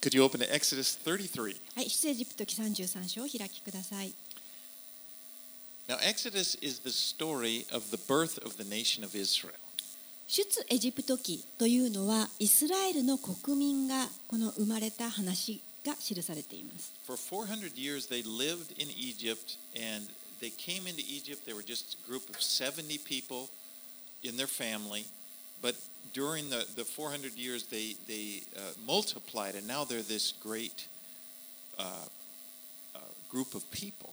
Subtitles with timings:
[0.00, 1.60] Could you open to Exodus 33?
[1.76, 4.14] はい、出エジプト記33章を開きください。
[5.88, 9.52] Now, Exodus is the story of the birth of the nation of Israel.
[10.26, 16.94] 出エジプト記というのはイスラエルの国民がこの生まれた話が記されています。
[17.04, 20.10] For 400 years, they lived in Egypt, and
[20.40, 21.44] they came into Egypt.
[21.44, 23.50] They were just a group of 70 people
[24.22, 25.04] in their family.
[25.62, 25.74] But
[26.12, 30.88] during the, the 400 years, they, they uh, multiplied, and now they're this great
[31.78, 31.82] uh,
[32.94, 32.98] uh,
[33.30, 34.10] group of people.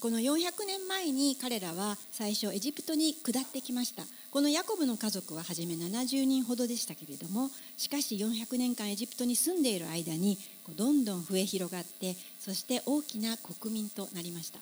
[0.00, 10.38] この400年前に彼らは最初エジプトに下ってきましたこのヤコブの家族は初め70人ほどでしたけれどもしかし400年間エジプトに住んでいる間に
[10.76, 14.60] どんどん増え広がってそして大きな国民となりました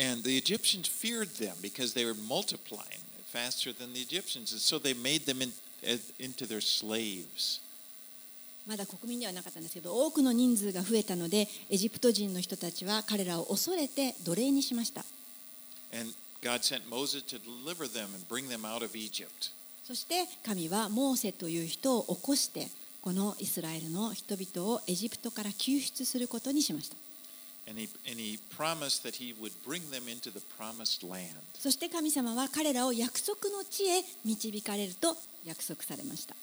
[0.00, 4.06] And the Egyptians feared them because they were multiplying faster than 人
[8.66, 15.06] まだ国民ではなかったんですけど、多くの人数が増えたので、エジプト人の人たちは彼らを恐れて奴隷にしました。
[19.84, 22.68] そして神はモーセという人を起こして、
[23.00, 27.07] このイスラエルの人々をエジプトから救出することにしました。
[31.58, 36.34] そして神様は彼らを約束の地へ導かれると約束されました。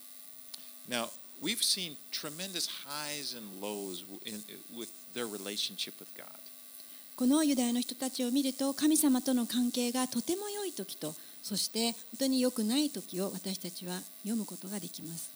[7.16, 11.14] このユダヤの人たちを見ると神様との関係がとても良い時と。
[11.42, 15.30] そして本当に良くない時を私たちは読むことができます。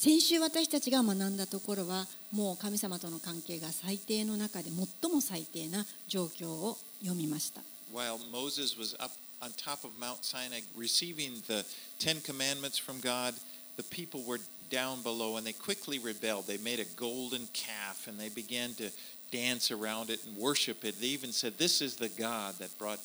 [0.00, 11.64] 先週私たちが学んだところはもう神様との関係が最低の中で最も最低な状況を読みました While Moses was up on top of Mount Sinai receiving the
[11.98, 13.34] Ten Commandments from God,
[13.76, 16.46] the people were down below and they quickly rebelled.
[16.46, 18.90] They made a golden calf and they began to
[19.30, 21.00] dance around it and worship it.
[21.00, 23.00] They even said, This is the God that brought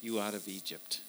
[0.00, 1.00] you out of Egypt.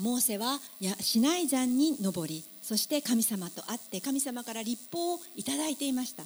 [0.00, 6.22] モーセはやシナイ山に登りそして神様と会って神様から立法をいただいていました。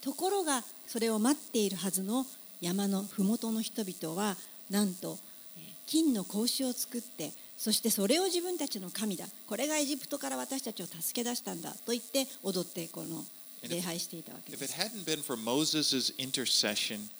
[0.00, 2.24] ところがそれを待っているはずの
[2.60, 4.36] 山の麓の人々は
[4.70, 5.18] なんと
[5.56, 9.26] えー金の格子を作ってそしてそれを自分たちの神だ。
[9.48, 11.72] これがエジプトから私たちを助け出したんだ。
[11.84, 13.24] と言って踊ってこの
[13.68, 14.72] 礼拝していたわけです。
[14.72, 17.10] hadn't been for Moses' intercession,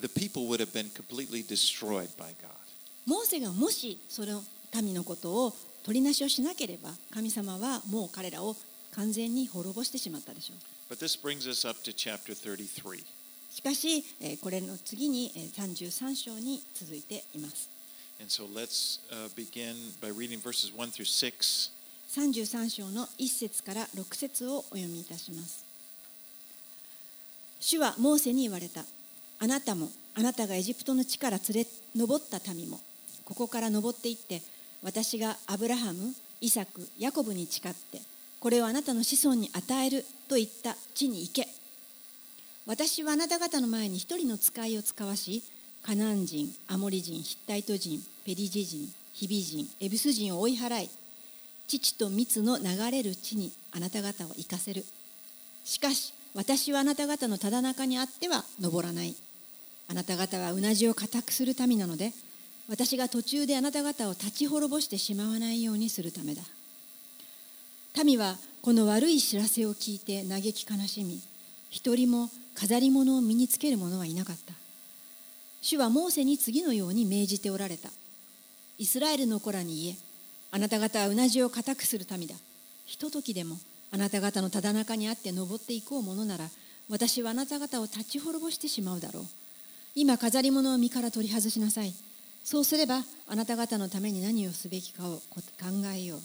[0.00, 2.52] the people would have been completely destroyed by God.
[3.06, 4.42] モーセがもしその
[4.82, 8.56] 民のことを取りなしをしなければ神様はもう彼らを
[8.92, 13.04] 完全に滅ぼしてしまったでしょう But this brings us up to chapter 33.
[13.50, 17.70] しかし、えーこれの次にえー33章に続いています。
[18.20, 21.72] And so let's uh, begin by reading verses 1 through 6.
[22.08, 25.64] 33章の1節から6節をお読みいたします。
[27.60, 28.84] 主はモーセに言われた。
[29.40, 32.80] あなたも、あなたがエジプトの地から連れ上った民も、
[33.24, 34.42] ここから登っていって、
[34.82, 38.00] 私がアブラハム、イサク、ヤコブに誓って、
[38.40, 41.48] これをあなたの子孫に与えると言った地に行け。
[42.66, 45.42] 私はあなた方の前に一人の使いを使わし、
[45.82, 50.90] カナン人、アモリ人、ヒッタイト人、ペリジ人、ヒビ人、エブス人を追い払い、
[51.66, 54.84] 父と蜜の流れる地にあなた方を行かせる。
[55.64, 59.16] しかし、私はあなた方のただ中にあっては登らない。
[59.88, 62.12] あなた方はうなじを固くする民なので、
[62.68, 66.42] 私が途中であなた方を立ち滅ぼしてしまわないようにするためだ。
[68.04, 71.20] 民はこの悪い知らせを聞いて嘆き悲しみ、
[71.70, 74.52] 一人も飾り物を身につける者はいなかった。
[75.62, 77.88] 主はモーセに次のように命じておられた。
[78.78, 79.96] イスラエルの子らに言え、
[80.50, 82.34] あなた方はうなじを固くする民だ。
[82.84, 83.58] ひとときでも
[83.90, 86.50] あなた方のただ中にあって登っていこうものなら、
[86.90, 89.24] 私はあなた方を立ち滅ぼしてしまうだろう。
[89.94, 91.94] 今飾り物を身から取り外しなさい。
[92.48, 95.20] そうすればあなた方のために何をすべきかを考
[95.94, 96.20] えよう。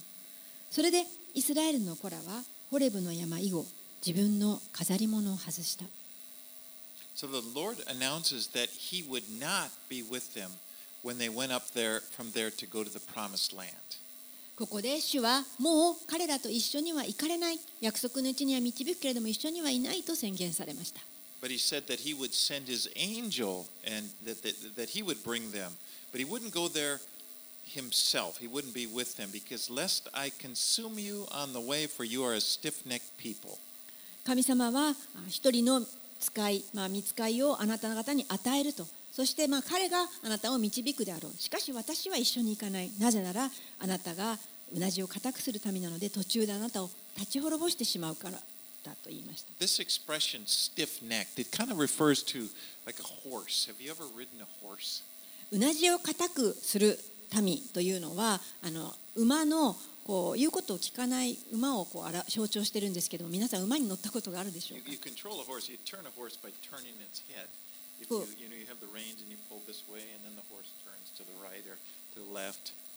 [0.69, 1.03] それで
[1.33, 3.65] イスラエルの子らはホレブの山以後、
[4.07, 5.83] 自分の飾り物を外した。
[7.13, 10.51] So the Lord announces that He would not be with them
[11.03, 13.73] when they went up there from there to go to the promised land.
[14.55, 21.01] ここで主はもう彼らと一緒には行かれない約束のうちには導くけれども一緒にはいないと宣言されました
[21.41, 25.21] But He said that He would send His angel and that, that, that He would
[25.25, 25.73] bring them.
[26.13, 26.99] But He wouldn't go there
[27.65, 28.37] Himself.
[28.37, 32.23] He wouldn't be with them because lest I consume you on the way, for you
[32.23, 33.57] are a stiff necked people.
[34.25, 34.95] 神様はあ
[35.27, 35.81] 一人の
[36.19, 43.49] 使い、まあ、見使いをあなた方に与えるとそしてまあ彼があなたを導くであろうしかし私は一緒に行かないなぜなら
[43.79, 44.37] あなたが
[44.73, 48.37] うなじを固くする民なので途中であなたを立ち滅ぼしてしまうから
[48.83, 52.49] たと言いました This expression, stiff necked, it kind of refers to
[52.85, 53.67] like a horse.
[53.67, 55.03] Have you ever ridden a horse?
[55.53, 56.97] うなじを固くする
[57.41, 64.79] 民というのはあの馬のこう言うことを聞かない馬をこうあら象徴してるんですけども皆さん馬に乗ったことがあるでしょう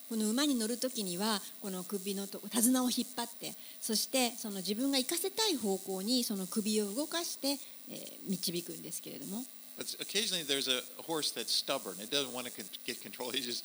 [0.09, 7.59] この馬に乗る時にはこの首のと手綱を引っ張ってそしてその自分が行かせたい方向にその首を動かして
[8.27, 9.45] 導くんですけれども。
[9.79, 11.97] Occasionally there's a horse that's stubborn.
[12.01, 13.31] It doesn't want to get control.
[13.31, 13.65] It just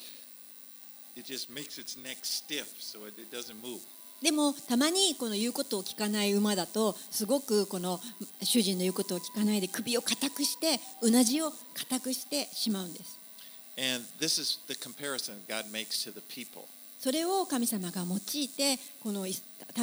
[1.15, 3.81] it just makes its neck stiff so it, it doesn't move.
[4.21, 7.99] でもたまにこの言うことを聞かない馬だとすごくこの
[8.43, 13.19] 主人の言うことを聞かないで首を固くしてうなじを固くしてしまうんです
[13.79, 16.67] And this is the comparison God makes to the people.
[16.99, 19.25] それを神様が用いてこの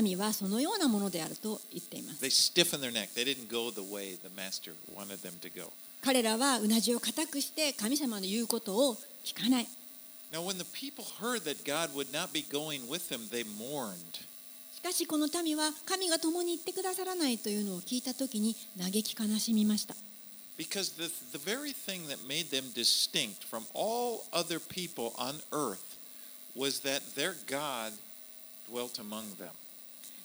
[0.01, 3.09] 民はそのようなものであると言っています They stiffen their neck.
[3.17, 5.73] They didn't go the way the master wanted them to go.
[6.03, 9.67] 彼らはうなじを固くして神様の言うことを聞かない
[10.31, 13.97] Now, when the people heard that God would not be going with them, they mourned.
[14.75, 19.95] しかしこの民は神が共に行ってくださらないというのを聞いた時に嘆き悲しみました
[20.57, 25.97] Because the, the very thing that made them distinct from all other people on earth
[26.55, 27.93] was that their God
[28.71, 29.51] dwelt among them.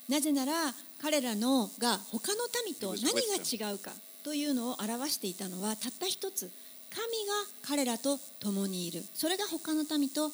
[0.09, 3.91] なぜなら彼らのが他の民と何が違うか
[4.23, 6.49] というのを表していたのはたった一つ
[6.89, 7.33] 神が
[7.67, 10.31] 彼らと共にいるそれが他の民と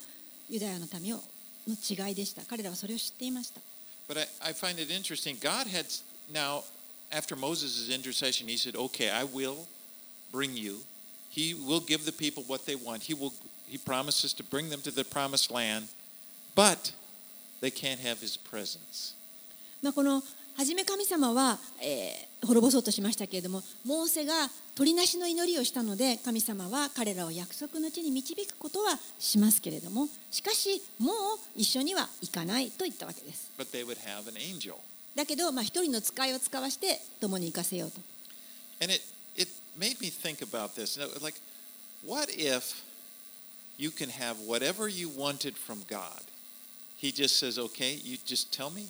[0.49, 1.21] ユダヤの民を
[1.67, 3.61] の違いでした彼らはそれを知っていました
[4.07, 5.37] But I, I find it interesting.
[5.39, 5.85] God had
[6.33, 6.63] now,
[7.11, 9.67] after Moses' intercession, he said, Okay, I will
[10.31, 10.79] bring you.
[11.29, 13.03] He will give the people what they want.
[13.03, 13.31] He will
[13.67, 15.89] he promises to bring them to the promised land,
[16.55, 16.91] but
[17.61, 19.15] they can't have his presence.
[19.81, 20.23] まあ、この
[20.59, 24.33] 初め神様は、えー滅ぼそうとしましたけれどもモーセが
[24.73, 31.15] 鳥なしの祈りをしたので神様は彼らを約束の地に導くことはしますけれどもしかしもう
[31.53, 33.51] 一緒には行かないと言ったわけです.
[35.15, 37.99] だけど、まあ、一人の使いを使わして共に行かせようと
[38.81, 39.03] And it,
[39.35, 40.97] it made me think about this.
[41.21, 41.37] Like,
[42.07, 42.85] what if
[43.77, 46.23] you can have whatever you wanted from God?
[46.95, 48.87] He just says, okay, you just tell me,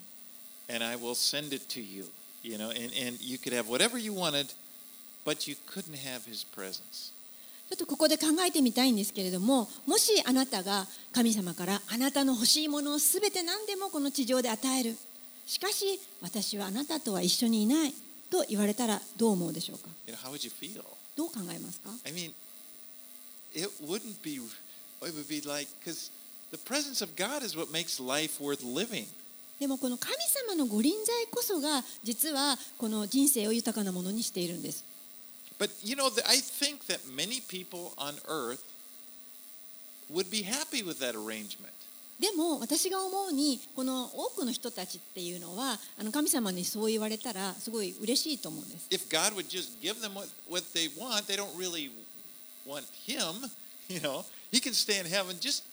[0.70, 2.06] and I will send it to you.
[2.42, 4.54] You know, and, and you could have whatever you wanted,
[5.26, 7.14] but you couldn't have his presence.
[7.70, 14.98] ちょっとここで考えてみたいんですけれどももしあなたが神様からあなたの欲しいものを全て何でもこの地上で与える
[15.46, 17.94] しかし私はあなたとは一緒にいない
[18.32, 20.84] と言われたらどう思うでしょうか You know, how would you feel?
[21.16, 22.34] どう考えますか I mean,
[23.54, 24.40] it wouldn't be,
[25.04, 26.12] it would be like, because
[26.50, 29.06] the presence of God is what makes life worth living.
[29.60, 30.16] でもこの神
[30.48, 34.86] 様のご臨在こそが実はこの人生を豊かなものにしているんです
[35.60, 38.62] But you know, I think that many people on earth
[40.10, 41.74] would be happy with that arrangement.
[42.20, 51.92] でも私が思うにこの多くの人たちっていうのはあの神様にそう言われたらすごい嬉しいと思うんです If God would just give them what, what they want, they don't really
[52.68, 53.50] want Him.
[53.90, 55.36] You know, He can stay in heaven.
[55.40, 55.64] Just,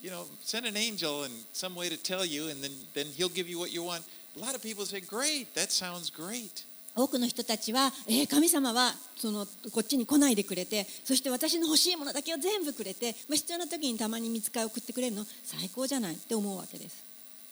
[0.00, 3.28] you know, send an angel in some way to tell you, and then, then He'll
[3.28, 4.02] give you what you want.
[4.36, 6.66] A lot of people say, Great, that sounds great.
[6.96, 17.02] 多くの人たちは、えー神様はそのこっちに来ないでくれてそして私の欲しいものだけを全部くれて、まあ、必要な時にたまに見つかり送ってくれるの最高じゃないって思うわけです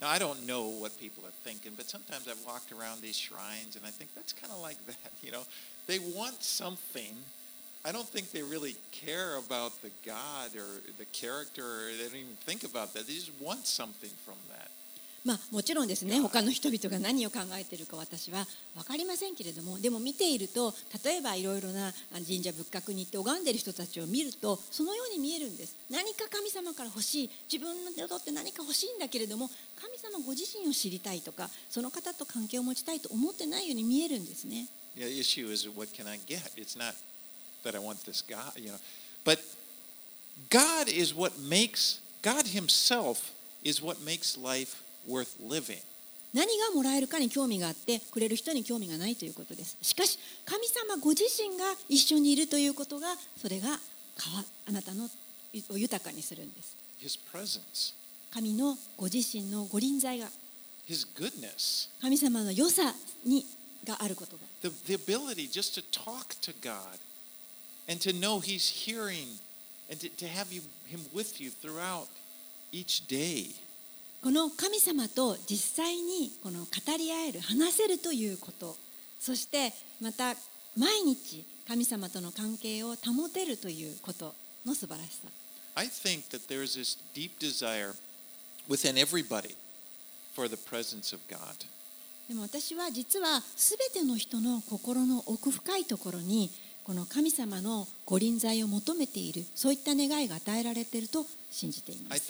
[0.00, 3.76] Now, I don't know what people are thinking, but sometimes I've walked around these shrines
[3.76, 5.11] and I think that's kind of like that.
[5.23, 5.42] You know,
[5.87, 7.14] they want something.
[7.88, 12.20] I don't think they really care about the God or the character, or they don't
[12.20, 13.08] even think about that.
[13.08, 14.67] They just want something from that.
[15.24, 36.39] まあもちろんですね他の人々が何を考えているか私は分かりませんけれどもでも見ていると例えばいろいろな神社仏閣に行って拝んでいる人たちを見るとそのように見えるんです何か神様から欲しい自分にとって何か欲しいんだけれども神様ご自身を知りたいとかその方と関係を持ちたいと思ってないように見えるんですね The issue is what can I get?
[36.56, 36.96] It's not
[37.75, 38.77] I want this God, you know.
[39.24, 39.39] But
[40.50, 43.33] God is what makes God Himself
[43.63, 45.79] is what makes life worth living.
[46.33, 49.77] 何がもらえるかに興味があってくれる人に興味がないということです。
[49.81, 53.07] しかし、神様ご自身が一緒にいるということが
[53.41, 53.69] それが
[54.67, 56.77] あなたのを豊かにするんです。
[58.31, 60.27] 神のご自身のご臨在が
[62.01, 62.93] 神様の良さ
[63.25, 63.45] に
[63.86, 64.43] があることが。
[67.88, 69.27] And to know He's hearing
[69.89, 72.08] and to, to have you, Him with you throughout
[72.72, 73.56] each day.
[74.22, 76.67] ここの神様と実際にこの語
[76.98, 78.75] り合える話せるということ
[79.20, 80.34] そしてまた
[80.75, 84.34] 毎日神様との関係を保てるということ
[84.65, 85.29] の素晴らしさ
[85.75, 87.94] I think that there is this deep desire
[88.67, 89.56] within everybody
[90.34, 91.38] for the presence of God.
[92.27, 96.51] でも私は実は全ての人の心の奥深いところに
[96.88, 102.24] この神様のご臨在を求めているそういった願いが与えられていると信じています.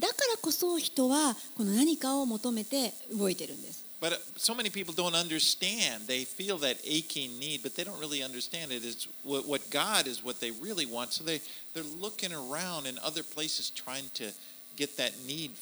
[0.00, 6.08] だからこそ人はこの何かを求めて動いてるんです But uh, so many people don't understand.
[6.08, 8.82] They feel that aching need, but they don't really understand it.
[8.82, 11.12] It's what, what God is what they really want.
[11.12, 11.40] So they,
[11.72, 14.32] they're looking around in other places trying to
[14.76, 15.52] get that need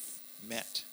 [0.48, 0.84] met.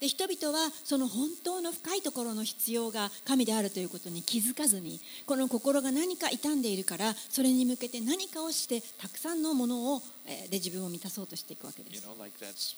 [0.00, 12.76] で人々はその本当の深いところの必要が神であるということに気づかずにこの心が何か傷んでいるからそれに向けて何かをしてたくさんのものをえーで自分を満たそうとしていくわけで You す know, like that's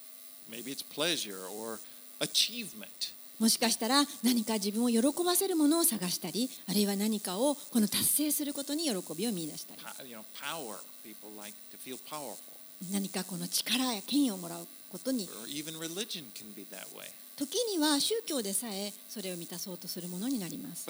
[0.51, 1.79] maybe it's pleasure or
[2.21, 2.89] achievement.
[3.39, 9.83] もしかしたら何か自分を喜ばせるものを探したりあるいは何かをこの達成することに喜びを見出したり.
[12.91, 15.27] 何かこの力や権威をもらうことに。
[17.35, 20.85] 時には宗教でさえそれを満たそうとするものになります。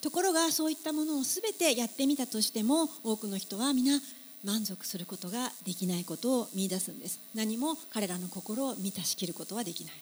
[0.00, 4.00] ところがそういったものをすべてやってみたとしても多くの人は皆
[4.44, 7.20] 満足することができないことを見出すんです。
[7.34, 9.94] 何も彼らの心を満たしきることはできない。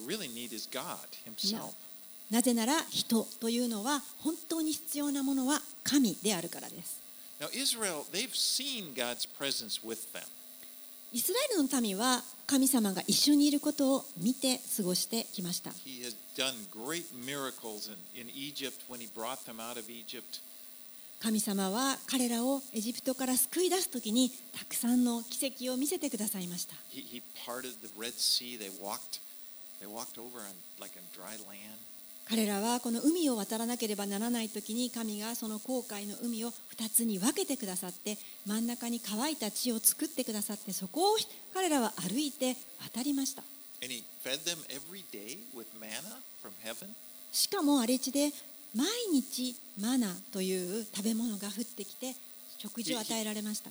[0.00, 0.96] Really need is God
[1.26, 1.74] Himself.
[2.30, 7.00] なぜなら人というのは本当に必要なものは神であるからです
[7.40, 10.22] Now, Israel, they've seen God's presence with them.
[11.12, 19.88] イスラエルの民は神様が一緒にいることを見て過ごしてきました He has done great miracles in, in Egypt when He brought them out of
[19.88, 20.40] Egypt.
[21.20, 28.58] 神様は彼らをエジプトから救い出す時にたくさんの奇跡を見せてくださいました He, he parted the Red Sea.
[28.58, 29.20] They walked,
[32.26, 38.16] 彼らはこの海を渡らなければならない時に神がその航海の海を2つに分けてくださって
[38.46, 41.16] 真ん中に乾いた地を作ってくださってそこを
[41.52, 42.56] 彼らは歩いて
[42.94, 43.42] 渡りました.
[47.30, 48.30] しかも荒れ地で
[48.74, 52.14] 毎日マナという食べ物が降ってきて
[52.58, 53.68] 食事を与えられました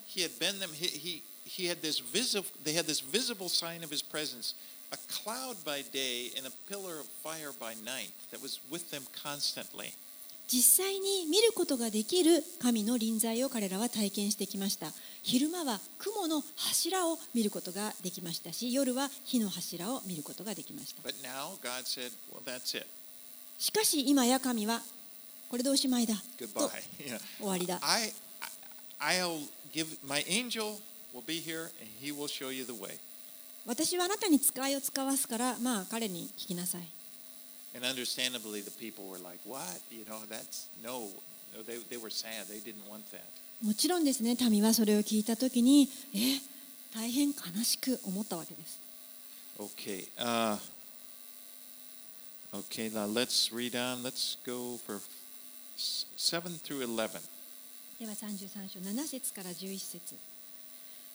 [0.75, 0.99] He.
[1.01, 2.47] He, he, had this visible.
[2.63, 4.55] They had this visible sign of his presence,
[4.91, 9.03] a cloud by day and a pillar of fire by night that was with them
[9.23, 9.93] constantly.
[10.47, 14.87] 実際に見ることができる神の臨在を彼らは体験してきました
[15.23, 22.85] 昼間は雲の柱を見ることができましたし夜は火の柱を見ることができました now said, "Well.
[23.57, 24.81] しかし今や神は
[25.49, 26.47] これでおしまいだ.と
[27.37, 28.13] 終わりだ I,
[28.99, 30.75] I'll give my angel
[33.65, 36.81] 私はあなたに使いを使わすから、まあ、彼に聞きなさい。
[43.61, 45.87] もちろんですね、民はそれを聞いたときに、
[46.93, 48.81] 大変悲しく思ったわけです。
[57.99, 60.32] では33章、7節から11節。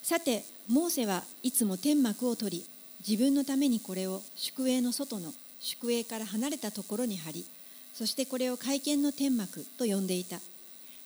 [0.03, 2.67] さてモーセはいつも天幕を取り
[3.07, 7.45] 自分のためにこれを宿営の外の宿営から離れたところに貼り
[7.93, 10.39] そしてこれを会見の天幕と呼んでいた。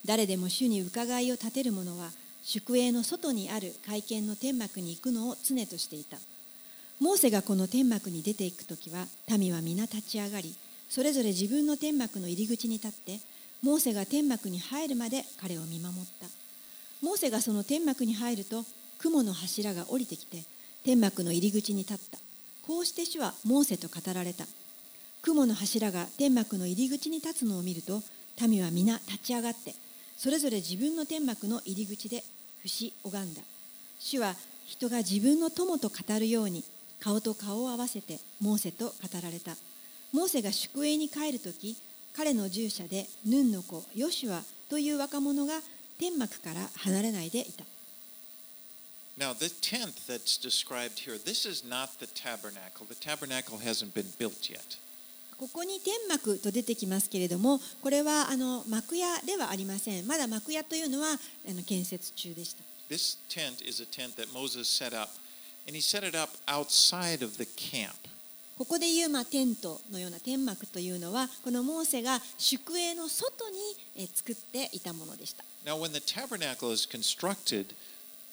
[0.05, 2.11] 誰でも主に伺いを立てる者は
[2.43, 6.19] 宿営の外にある会見の天幕に行くのを常としていた。
[7.01, 9.07] モーセがこの天幕に出ていく時は
[9.39, 10.55] 民は皆立ち上がり
[10.89, 13.21] それぞれ自分の天幕の入り口に立って
[13.63, 16.27] モーセが天幕に入るまで彼を見守った。
[17.01, 18.65] モーセがその天幕に入ると
[19.02, 20.44] 雲の柱が降りてきて
[20.85, 22.18] 天幕の入り口に立った。
[22.64, 24.47] こうして主はモーセと語られた。
[25.23, 28.00] 雲の柱が天幕の入り口に立つのを見ると
[28.47, 29.75] 民は皆立ち上がって
[30.16, 32.23] それぞれ自分の天幕の入り口で
[32.62, 33.42] 節拝んだ。
[33.99, 36.62] 主は人が自分の友と語るように
[37.00, 39.56] 顔と顔を合わせてモーセと語られた。
[40.12, 41.76] モーセが宿営に帰る時
[42.14, 45.54] 彼の従者でヌンの子ヨシュアという若者が
[45.99, 47.64] 天幕から離れないでいた。
[49.19, 52.87] Now, the tent that's described here, this is not the tabernacle.
[52.88, 54.78] The tabernacle hasn't been built yet.
[55.38, 65.11] ここに天幕と出てきますけれどもこれはあの幕屋ではありませんまだ幕屋というのはあの建設中でした This tent is a tent that Moses set up
[65.66, 67.95] and he set it up outside of the camp.
[68.57, 73.57] ここで言う、まあ、テントのような天幕というのはこのモーセが宿営の外に
[73.97, 77.75] えー作っていたものでした Now, when the tabernacle is constructed,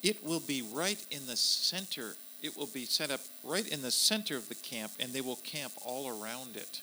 [0.02, 2.16] it will be right in the center.
[2.42, 5.40] It will be set up right in the center of the camp, and they will
[5.42, 6.82] camp all around it.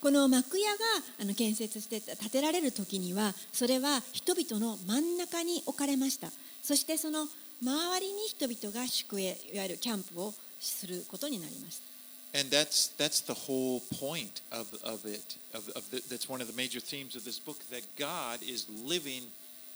[0.00, 0.78] この幕屋が
[1.20, 6.26] あの建設して建てられる時にはそれは人々の真ん中に置かれました
[6.60, 7.28] そしてその
[7.62, 11.92] 周りに人々が宿営いわゆるキャンプをすることになりました
[12.34, 15.36] And that's that's the whole point of, of it.
[15.52, 18.66] Of, of the, that's one of the major themes of this book that God is
[18.70, 19.24] living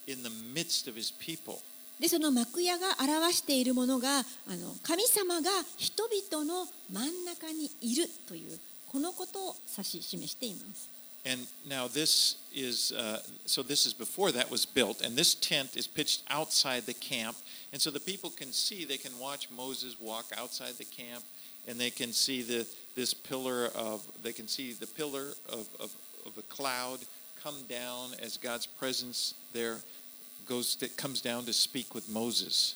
[0.07, 1.61] in the midst of His people.
[2.02, 4.22] でその幕屋が表しているものがあ
[4.56, 10.90] の神様が人々の真ん中にいるというこのことを指し示しています
[11.24, 13.62] And now this is uh, so.
[13.62, 17.38] This is before that was built, and this tent is pitched outside the camp,
[17.72, 18.86] and so the people can see.
[18.86, 21.24] They can watch Moses walk outside the camp,
[21.68, 22.66] and they can see the
[22.96, 24.02] this pillar of.
[24.24, 25.94] They can see the pillar of of,
[26.26, 27.02] of a cloud
[27.44, 29.78] come down as God's presence there
[30.48, 32.76] goes that comes down to speak with Moses.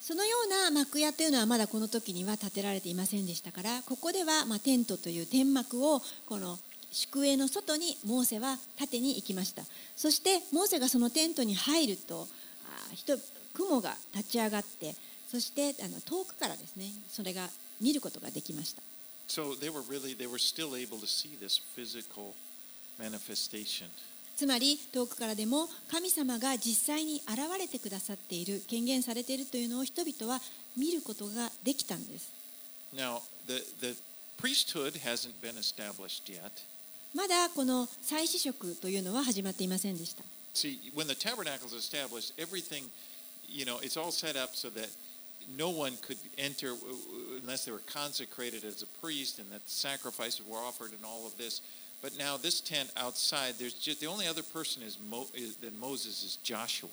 [0.00, 6.58] そのような幕屋というのはまだこの時には建てられていませんでしたからここではまあテントという天幕をこの
[6.92, 9.62] 宿営の外にモーセは立てに行きました
[9.96, 12.28] そしてモーセがそのテントに入ると
[13.54, 14.94] 雲が立ち上がって
[15.28, 17.48] そしてあの遠くからですねそれが
[17.80, 18.82] 見ることができました
[19.28, 22.34] So they were really they were still able to see this physical
[22.98, 23.88] manifestation.
[24.36, 30.40] つまり遠くからでも神様が実際に現れてくださっている権限されているというのを人々は
[30.76, 32.32] 見ることができたんです
[32.94, 33.96] Now, the, the
[34.40, 36.50] priesthood hasn't been established yet.
[37.14, 40.22] まだこの祭司職というのは始まっていませんでした
[40.54, 42.84] See, when the tabernacle is established, everything,
[43.48, 44.88] you know, it's all set up so that
[45.56, 49.68] no one could enter uh, uh, unless they were consecrated as a priest and that
[49.68, 51.60] sacrifices were offered and all of this.
[52.02, 55.78] But now this tent outside, there's just the only other person is, Mo, is than
[55.78, 56.88] Moses is Joshua.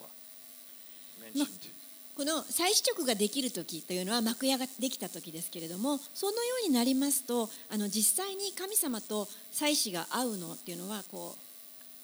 [1.20, 1.70] Mentioned.
[2.16, 11.34] この祭司職ができる時というのは幕屋ができた時ですけれどもそのようになりますとあの実際に神様と祭司が会うのっていうのはこ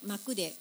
[0.02, 0.54] う幕で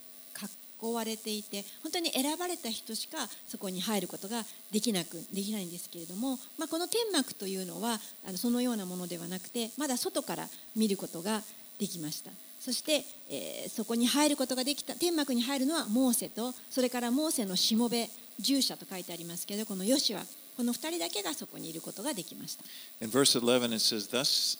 [0.81, 11.41] 囲われていて本当に選ばれた人しかそこに入ることができなくできないんですけれども、まあ、この天幕というのはあのそのようなものではなくてまだ外から見ることが
[11.79, 20.21] できましたそして、えーそこに入ることができた天幕に入るのはモーセとそれからモーセのしもべ従者と書いてありますけどこのヨシは
[20.57, 22.63] この2人だけがそこにいることができました
[23.01, 24.57] In verse 11, it says, Thus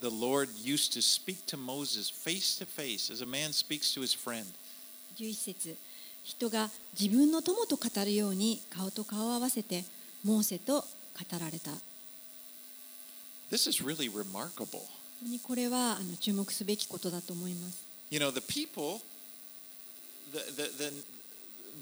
[0.00, 4.02] the Lord used to speak to Moses face to face as a man speaks to
[4.02, 4.44] his friend.
[5.18, 5.76] 11節
[6.22, 9.84] 人が自分の友と語るように顔と顔を合わせて
[10.24, 10.84] モーセと語
[11.40, 11.80] られた本
[13.50, 14.82] This is really remarkable.
[15.22, 19.00] 当にこれはあの注目すべきことだと思います You know, the people,
[20.32, 20.92] the, the, the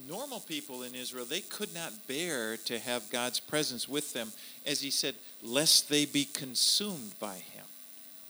[0.08, 4.32] normal people in Israel, they could not bear to have God's presence with them,
[4.66, 7.64] as he said, lest they be consumed by him.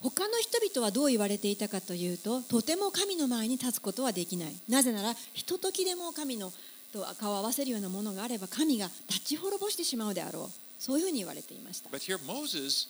[0.02, 6.52] 他の人々はどう言われていたかというととても神の前に立つことはできないなぜならひとときでも神の
[6.92, 12.88] と顔を合わせるようなものがあれば神が立ち滅ぼしてしまうであろうそういうふうに言われていました But here Moses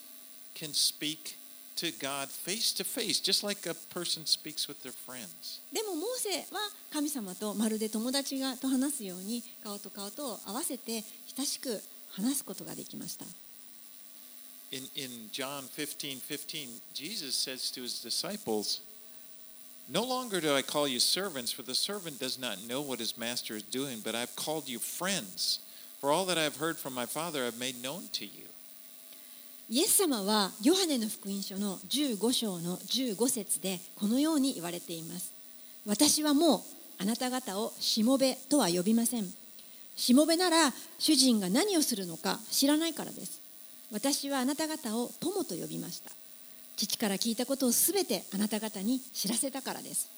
[0.54, 1.36] can speak
[1.77, 5.61] to God face to face, just like a person speaks with their friends.
[5.73, 6.59] でもモーセは
[6.91, 11.03] 神様とまるで友達がと話すように顔と顔と合わせて
[11.35, 11.81] 親しく
[12.11, 13.25] 話すことができました
[14.71, 18.79] In, in John 15 15, Jesus says to his disciples,
[19.89, 23.17] No longer do I call you servants, for the servant does not know what his
[23.17, 25.59] master is doing, but I've called you friends.
[25.99, 28.45] For all that I've heard from my Father, I've made known to you.
[29.68, 35.32] イエス様はヨハネの福音書の15章の15節でこのように言われています。
[35.84, 36.60] 私はもう
[36.98, 39.26] あなた方をしもべとは呼びません。
[39.96, 43.40] しもべなら主人が何をするのか知らないからです。
[43.90, 46.12] 私はあなた方を友と呼びました。
[46.76, 50.08] 父から聞いたことをすべてあなた方に知らせたからです。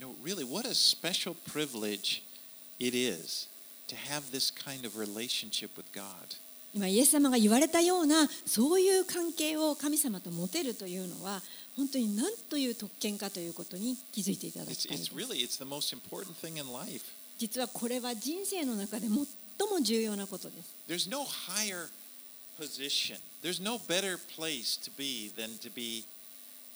[0.00, 2.22] You know, really, what a special privilege
[2.78, 3.48] it is
[3.88, 6.38] to have this kind of relationship with God.
[6.76, 11.40] 今イエス様が言われたようなそういう関係を神様と持てるというのは
[11.74, 15.02] 本当に何という特権かということに気づいていただきたいで
[16.98, 17.06] す.
[17.38, 20.74] 実はこれは人生の中で最も重要なことです
[21.08, 21.88] no higher
[22.60, 23.16] position.
[23.42, 26.04] There's no better place to be than to be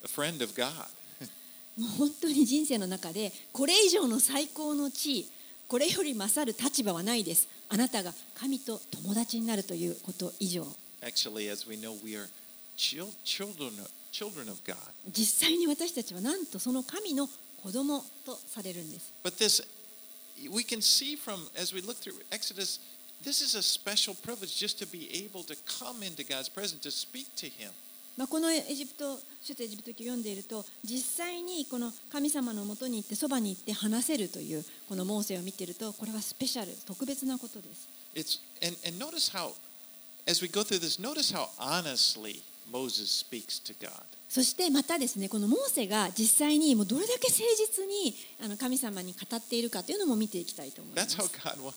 [0.03, 0.73] a friend of God.
[1.77, 5.31] もう本当に人生の中でこれ以上の最高の地位
[5.69, 10.67] これより勝る立場はないですあなたが神と友達になるということ以上
[11.03, 12.29] actually, as we know, we are
[12.77, 14.77] chil- children, of- children of God.
[15.09, 17.29] 実際に私たちはなんとその神の
[17.63, 19.65] 子供とされるんです But this,
[20.51, 22.81] we can see from, as we look through Exodus,
[23.23, 26.91] this is a special privilege just to be able to come into God's presence, to
[26.91, 27.71] speak to Him.
[28.21, 39.53] まあ、このエジプト出エジプト記を読んでいると実際にこの神様のもとに行ってそばに行って話せるというこのモーセを見ているとこれはスペシャル特別なことです It's, and, and notice how,
[40.29, 43.91] as we go through this, notice how honestly Moses speaks to God.
[44.29, 51.73] そしてまたですねこのモーセが実際にもうどれだけ誠実にあの神様に語っているかというのも見ていきたいと思いま That's how す God, wa-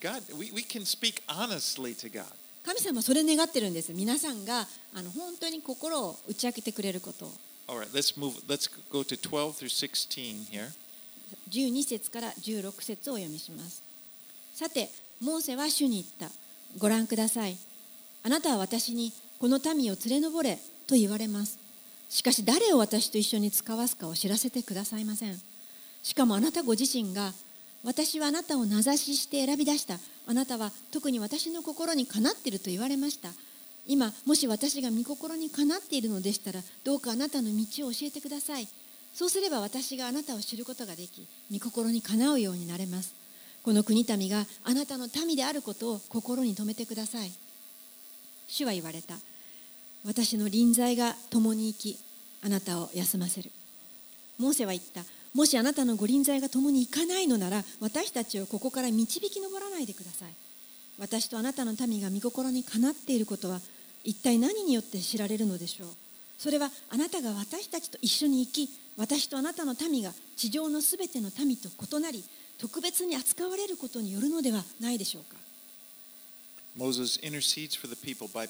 [0.00, 2.24] God, we, we can speak honestly to God.
[2.64, 3.92] 神様はそれ願ってるんです。
[3.92, 7.26] 皆さんがあの本当に心を打ち明けてくれること。
[7.26, 7.32] を
[7.68, 10.68] All right, let's move, let's go to 12 through 16 here.
[11.50, 13.82] 12節から16節をお読みします。
[14.54, 14.88] さて
[15.20, 16.34] モーセは主に言った。
[16.78, 17.56] ご覧ください。
[18.22, 21.58] あなたは私にこの民を連れ上れと言われます。
[22.08, 25.38] しかし誰を私と一緒に使わすかを知らせてくださいません。
[26.02, 27.32] しかもあなたご自身が
[27.82, 33.30] 私はあなたを名指しして選び出したあなたは特に私の心にかなっていると言われました。
[33.86, 38.68] 今もし私が御心にかなっているのでしたらどうかあなたの道を教えてください。
[39.12, 43.14] そうすれば私があなたを知ることができ御心にかなうようになれます。
[43.62, 47.32] この国民があなたの民であることを心に留めてください。
[48.46, 49.14] 主は言われた。
[50.04, 51.98] 私の臨在が共に生き
[52.42, 53.50] あなたを休ませる。
[54.38, 55.02] モーセは言った。
[55.34, 60.34] もしあなたのご臨在が共に行かないのなら私たちをここから導き上らないでください。
[60.96, 63.60] 私とあなたの民が御心にかなっていることは
[64.04, 65.88] 一体何によって知られるのでしょう。
[66.38, 72.24] それはあなたが私たちと一緒に生き私とあなたの民が地上のすべての民と異なり
[72.58, 75.36] 特別に扱われることによるのではないでしょうか。
[76.76, 78.48] Moses intercedes for the people by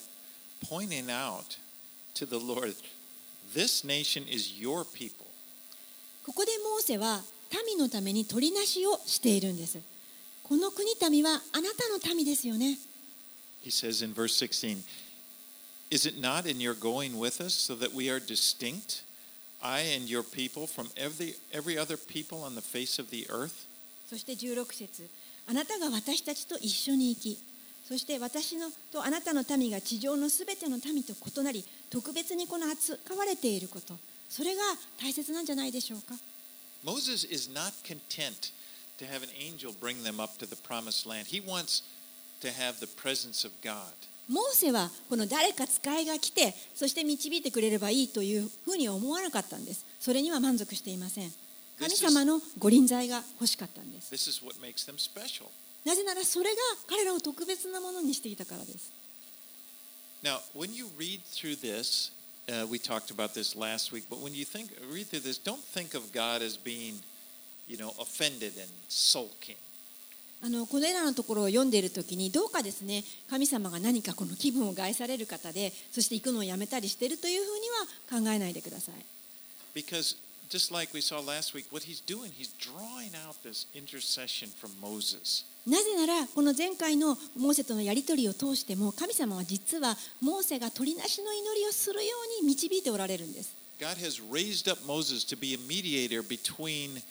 [0.68, 1.58] pointing out
[2.14, 2.74] to the Lord,
[3.54, 5.23] This nation is your people.
[6.24, 7.20] ここでモーセは
[7.66, 9.78] 民のために取りなしをしているんです
[10.42, 12.78] この国民はあなたの民ですよね
[13.64, 14.84] He says in verse 16,
[15.90, 19.04] Is it not in your going with us so that we are distinct,
[19.62, 23.66] I and your people, from every, every other people on the face of the earth?
[24.10, 25.08] そして16節
[25.46, 27.38] あなたが私たちと一緒に生き
[27.88, 33.94] そして私のとあなたの民が地上のすべての民と異なり特別にこの扱われていること
[34.34, 34.62] それが
[35.00, 36.14] 大切なんじゃないでしょうか
[36.84, 38.52] Moses is not content
[38.98, 41.28] to have an angel bring them up to the promised land.
[41.28, 41.82] He wants
[42.40, 43.92] to have the presence of God.
[44.28, 51.30] モーセはこの誰か使いが来てそして導いてくれればいいというふうには思わなかったんですそれには満足していません
[51.78, 54.10] 神様のご臨在が欲しかったんです.
[55.84, 56.56] なぜならそれが
[56.88, 58.90] 彼らを特別なものにしていたからです
[60.24, 62.10] Now, when you read through this,
[62.48, 65.62] uh, we talked about this last week, but when you think read through this, don't
[65.62, 66.94] think of God as being,
[67.66, 69.56] you know, offended and sulking.
[70.42, 77.46] あのこれらのところを読んでいるときにどうかですね神様が何かこの気分を害される方でそして行くのをやめたりしているというふ
[78.12, 78.94] うには考えないでください
[79.74, 80.18] Because
[80.54, 84.70] just like we saw last week, what he's doing, he's drawing out this intercession from
[84.80, 85.44] Moses.
[85.66, 97.02] なぜならこの前回のモーセとのやり取りを通しても神様は実はモーセが取りなしの祈りをするように導いておられるんです God has raised up Moses to be a mediator between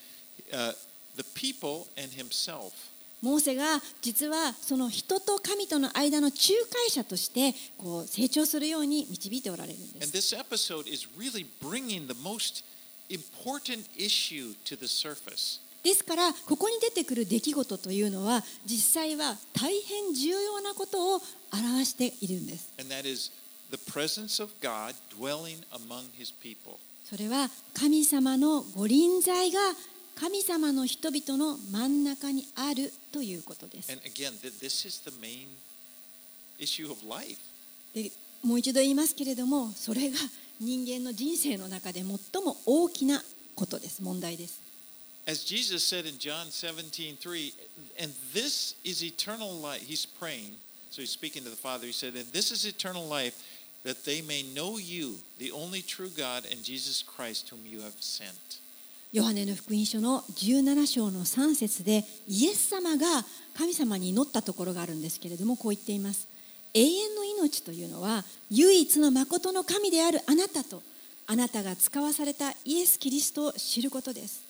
[0.52, 0.72] uh,
[1.16, 2.72] the people and himself.
[3.20, 6.38] モーセが実はその人と神との間の仲
[6.70, 12.62] 介者としてこう成長するように導いておられるんで And す this episode is really bringing the most
[13.10, 15.60] important issue to the surface.
[15.82, 21.20] ですからここに出てくる出来事というのは実際は大変重要なことを
[21.52, 23.30] 表しているんです And that is
[23.70, 26.78] the presence of God dwelling among his people.
[27.04, 29.60] それは神様のご臨在が
[30.14, 35.48] 神様の人々の真ん中にあるということです And again, th- this is the main
[36.58, 37.36] issue of life.
[37.94, 38.10] で
[38.42, 40.16] もう一度言いますけれどもそれが
[40.60, 43.22] 人間の人生の中で最も大きな
[43.54, 44.62] ことです問題です
[45.26, 47.52] As Jesus said in John 17, 3,
[47.98, 49.80] and this is eternal life.
[49.80, 50.52] He's praying,
[50.90, 51.86] so he's speaking to the Father.
[51.86, 53.42] He said, And this is eternal life,
[53.84, 57.96] that they may know you, the only true God, and Jesus Christ, whom you have
[58.00, 58.60] sent.
[59.14, 63.24] ヨハネの福音書の17章の3節でイエス様が
[63.56, 66.26] 神様に祈ったところがあるんですけれどもこう言っています
[66.74, 70.82] 永遠の命というのは唯一のまことの神であるあなたと
[71.26, 74.44] あなたが使わされたイエス・キリストを知ることです。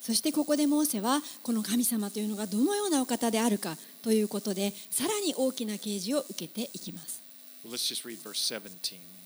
[0.00, 7.20] そしてここでモーセはこの神様というのがどのようなお方であるかということでさらに大きな啓示を受けていきます。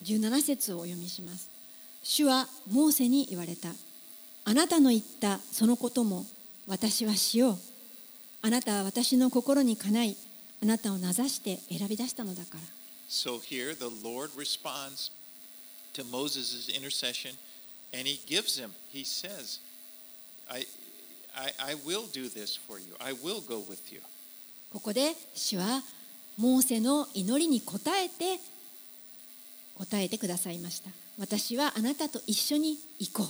[0.03, 1.54] 17節をお読みします。
[2.05, 3.71] 主はモーセに言われた
[4.45, 6.27] あなたの言ったそのことも
[6.69, 7.59] 私はしよう
[8.43, 10.17] あなたは私の心にかない
[10.63, 12.61] あなたを名指して選び出したのだから
[13.09, 15.11] So here the Lord responds
[15.95, 17.37] to Moses' intercession
[17.93, 19.61] and he gives him, he says,
[20.51, 20.65] I,
[21.37, 22.95] I, I will do this for you.
[23.01, 24.01] I will go with you.
[24.73, 25.83] ここで主は
[26.37, 28.41] モーセの祈りに応えて
[29.77, 33.27] 答えてくださいました私はあなたと一緒に行こう。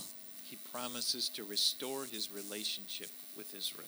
[0.49, 3.85] He promises to restore his relationship with Israel.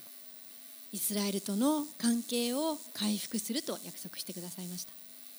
[0.93, 4.93] イスラエルとの関係を回復すると約束してくださいました。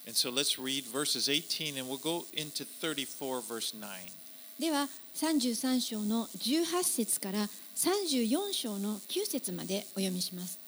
[0.07, 3.87] And so let's read verses 18 and we'll go into 34, verse 9.
[4.59, 10.59] では33章の18節から34章の9節までお読みします。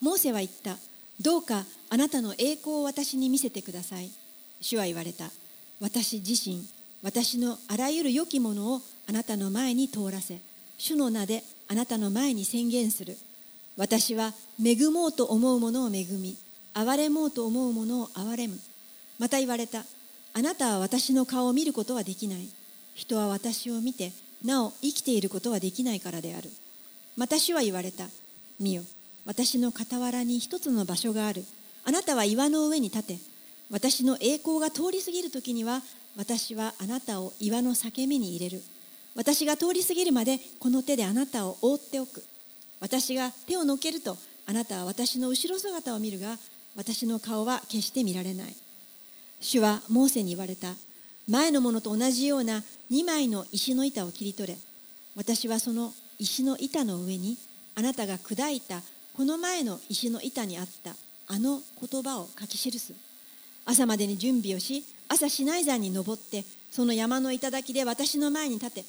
[0.00, 0.76] モーセは言った。
[1.20, 4.10] どうかあなたの栄光を私に見せてください。
[4.60, 5.30] 主は言われた
[5.80, 6.62] 私自身
[7.02, 10.40] 私のあらゆる良きものをあなたの前に通らせ
[10.76, 13.16] 主の名であなたの前に宣言する。
[13.76, 16.36] 私は恵もうと思うものを恵み
[16.74, 18.58] 憐れもうと思うものを憐れむ。
[19.18, 19.84] また言われた
[20.34, 22.48] あなたは私の顔を見ることはできない。
[22.94, 24.12] 人は私を見て
[24.44, 26.50] なお生きていることはできないからである。
[27.16, 28.06] また主は言われた
[28.58, 28.82] 見よ
[29.24, 31.44] 私の傍らに一つの場所がある。
[31.84, 33.18] あなたは岩の上に立て
[33.70, 35.82] 私の栄光が通り過ぎる時には
[36.16, 38.62] 私はあなたを岩の裂け目に入れる。
[39.14, 42.24] 私が通り過ぎるまでこの手であなたを覆っておく。
[42.80, 46.36] 私が手をのけるとあなたは私の後ろ姿を見るが
[46.76, 48.56] 私の顔は決して見られない。
[49.40, 50.74] 主はモーセに言われた。
[51.28, 54.58] 前のものと同じような2枚の石の板を切り取れ。
[55.14, 57.38] 私はその石の板の上に
[57.76, 58.82] あなたが砕いた
[59.16, 60.94] この前の石の板にあった
[61.28, 62.94] あの言葉を書き記す。
[63.70, 68.84] 朝までに準備をし朝シナイ山に登ってその山の頂で私の前に立て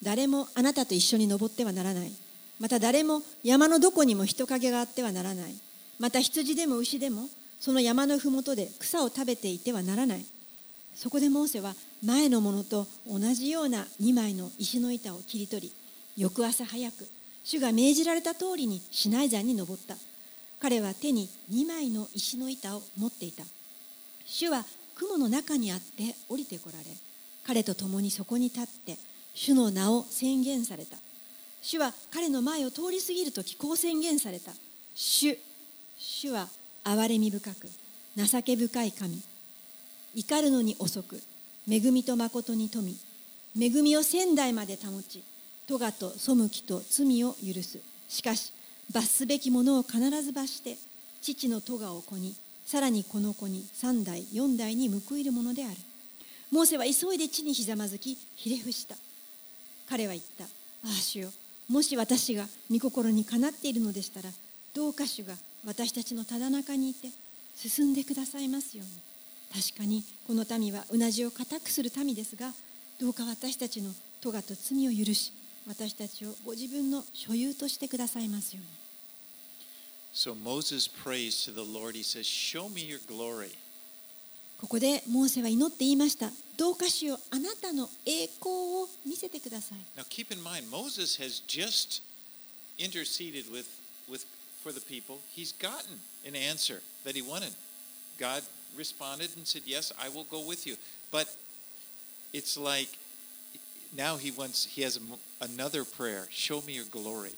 [0.00, 2.12] 誰もあなたと一緒に登ってはならない。
[2.60, 5.54] また誰も山のどこにも人影があってはならない。
[5.98, 7.28] また羊でも牛でも
[7.60, 10.24] その山の麓で草を食べていてはならない。
[10.94, 15.72] そこでモーセは前のものと同じような2枚の石の板を切り取り
[16.16, 17.08] 翌朝早く
[17.44, 19.96] 主が命じられた通りにシナイ山に登った。
[20.60, 23.44] 彼は手に2枚の石の板を持っていた。
[24.34, 24.64] 主は
[24.94, 26.84] 雲の中にあって降りてこられ
[27.46, 28.96] 彼と共にそこに立って
[29.34, 30.96] 主の名を宣言された。
[31.60, 34.52] 主は彼の前を通り過ぎる時こう宣言された。
[34.94, 35.36] 主
[35.98, 36.48] 主は
[36.82, 37.68] 憐れみ深く
[38.16, 39.22] 情け深い神。
[40.14, 41.20] 怒るのに遅く
[41.70, 42.96] 恵みと誠に富
[43.54, 45.22] み恵みを仙台まで保ち
[45.68, 47.80] 咎と背きと罪を許す。
[48.08, 48.54] しかし
[48.94, 50.78] 罰すべきものを必ず罰して
[51.20, 52.34] 父の咎を子に。
[52.72, 55.76] さらにこの子に三代四代に報いるものである。
[56.50, 58.96] モーセは急いで地にひざまずきひれ伏した。
[59.90, 60.44] 彼は言った。
[60.44, 60.46] あ
[60.86, 61.28] あ主よ。
[61.68, 64.30] もし私が御心にかなっているのでしたら
[64.72, 65.34] どうか主が
[65.66, 67.08] 私たちのただ中にいて
[67.56, 69.62] 進んでくださいますように。
[69.62, 72.54] 確かにこの民はうなじを固くする民ですが
[72.98, 73.90] どうか私たちの
[74.22, 75.34] 咎と罪を許し
[75.68, 78.81] 私たちをご自分の所有としてくださいますように。
[80.13, 81.95] So Moses prays to the Lord.
[81.95, 83.51] He says, Show me your glory.
[84.59, 88.49] ここでモーセは祈って言いましたどうかしよあなたの栄光
[88.81, 92.01] を見せてください Now keep in mind, Moses has just
[92.79, 93.67] interceded with,
[94.09, 94.25] with,
[94.63, 95.19] for the people.
[95.29, 97.53] He's gotten an answer that he wanted.
[98.19, 98.41] God
[98.75, 100.75] responded and said, Yes, I will go with you.
[101.11, 101.27] But
[102.33, 102.89] it's like
[103.95, 107.35] now he wants, he has a- another prayer Show me your glory.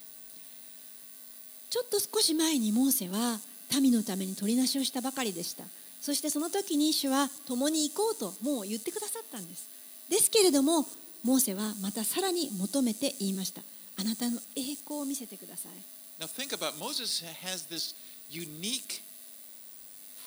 [1.75, 3.41] ちょっと少し前にモーセは
[3.83, 5.65] 民のために取りなしをしたばかりでした。
[6.01, 9.69] そしてその時に主は共に行こうともう言ってくださったんです。
[10.09, 10.87] ですけれども
[11.25, 13.63] モーセはまたさらに求めて言いました。
[13.99, 16.23] あなたの栄光を見せてください。
[16.23, 17.97] Now think about Moses has this
[18.31, 19.03] unique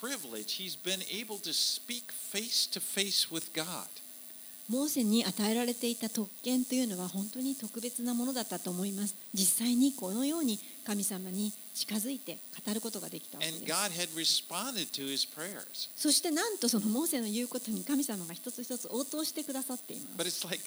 [0.01, 0.61] privilege.
[0.61, 3.87] He's been able to speak face to face with God.
[4.67, 9.15] モーセに与えられていた特権というのは本当に特別なものだったと思います。
[9.33, 13.65] 実際にこのように神様に近づいて語ることができたわけです.
[15.97, 20.63] そしてなんとそのモーセの言うことに神様が一つ一つ応答してくださっています like.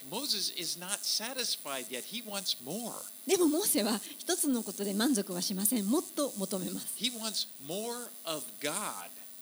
[3.27, 6.99] でもモーセは一つのことで満足はしませんもっと求めます.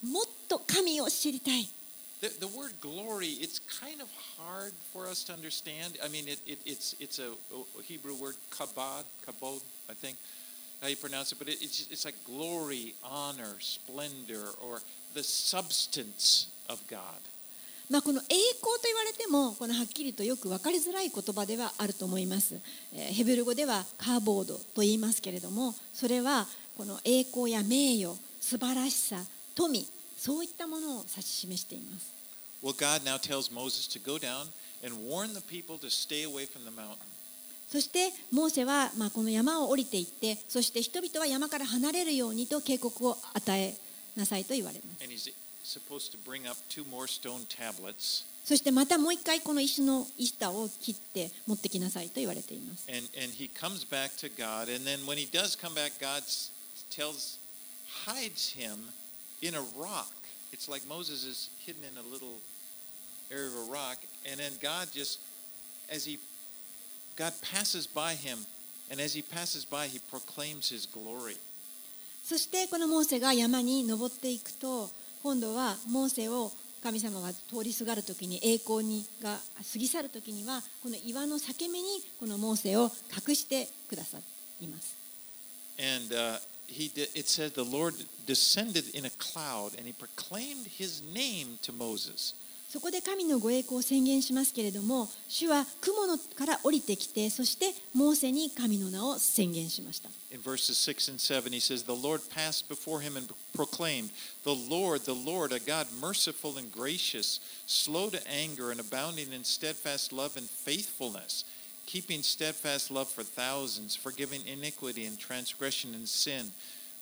[0.07, 1.69] もっと神を知りたい
[2.21, 5.99] The, the word glory, it's kind of hard for us to understand.
[6.05, 10.17] I mean, it, it, it's, it's a, a Hebrew word, kabod, kabod, I think,
[10.81, 14.81] how you pronounce it, but it, it's, it's like glory, honor, splendor, or
[15.15, 16.99] the substance of God.
[17.91, 22.61] まあ、この栄光と言われてもこのはっきりとよく分かりづらい言葉ではあると思います、
[22.95, 29.17] えーヘブル語ではカーボードと言いますけれどもそれはこの栄光や名誉素晴らしさ
[29.55, 29.87] 富
[30.19, 32.13] そういったものを指し示しています
[32.63, 34.49] Well, God now tells Moses to go down
[34.85, 37.07] and warn the people to stay away from the mountain.
[37.71, 43.75] そしてモーセはまあこの山を降りていってそして人々は山から離れるようにと警告を与え
[44.17, 45.05] なさいと言われます.
[48.45, 54.73] そしてまたもう一回この石の板を切って持ってきなさいと言われています And, and he comes back to God.
[54.75, 56.23] And then when he does come back, God
[56.91, 57.39] tells,
[58.07, 58.79] hides him
[59.43, 60.09] in a rock.
[60.55, 62.41] It's like Moses is hidden in a little
[63.31, 63.99] area of a rock.
[64.25, 65.21] And then God just,
[65.91, 66.19] as he,
[67.19, 68.39] God passes by him.
[68.91, 71.37] And as he passes by, he proclaims his glory.
[72.23, 74.91] そしてこのモーセが山に登っていくと
[75.23, 76.53] 今度はモーセを
[76.83, 79.39] 神様が通りすがる時に栄光にが
[79.73, 81.87] 過ぎ去る時にはこの岩の裂け目に
[82.21, 82.91] このモーセを
[83.27, 84.19] 隠してくださ
[84.61, 84.97] います。
[85.79, 87.95] And uh, he did, it said the Lord
[88.27, 92.35] descended in a cloud and he proclaimed his name to Moses.
[92.69, 100.11] そこで神のご栄光を宣言しますけれども主は雲のから降りてきてそしてモーセに神の名を宣言しました。
[100.31, 104.11] In verses 6 and 7, he says, The Lord passed before him and proclaimed,
[104.45, 109.45] The Lord, the Lord, a God merciful and gracious, slow to anger and abounding in
[109.45, 111.45] steadfast love and faithfulness,
[111.87, 116.53] keeping steadfast love for thousands, forgiving iniquity and transgression and sin,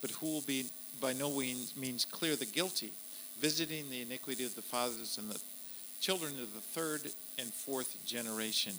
[0.01, 0.67] but who will be
[1.01, 2.93] by no means means clear the guilty,
[3.41, 5.41] visiting the iniquity of the fathers and the
[6.07, 8.73] children of the third and fourth generation.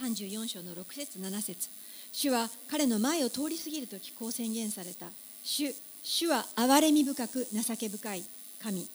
[0.00, 1.68] 34章の6節7節。
[2.10, 5.04] 主は彼の前を通り過ぎるときこう宣言された。
[5.42, 8.24] 主主は憐れみ深く情け深い
[8.62, 8.88] 神。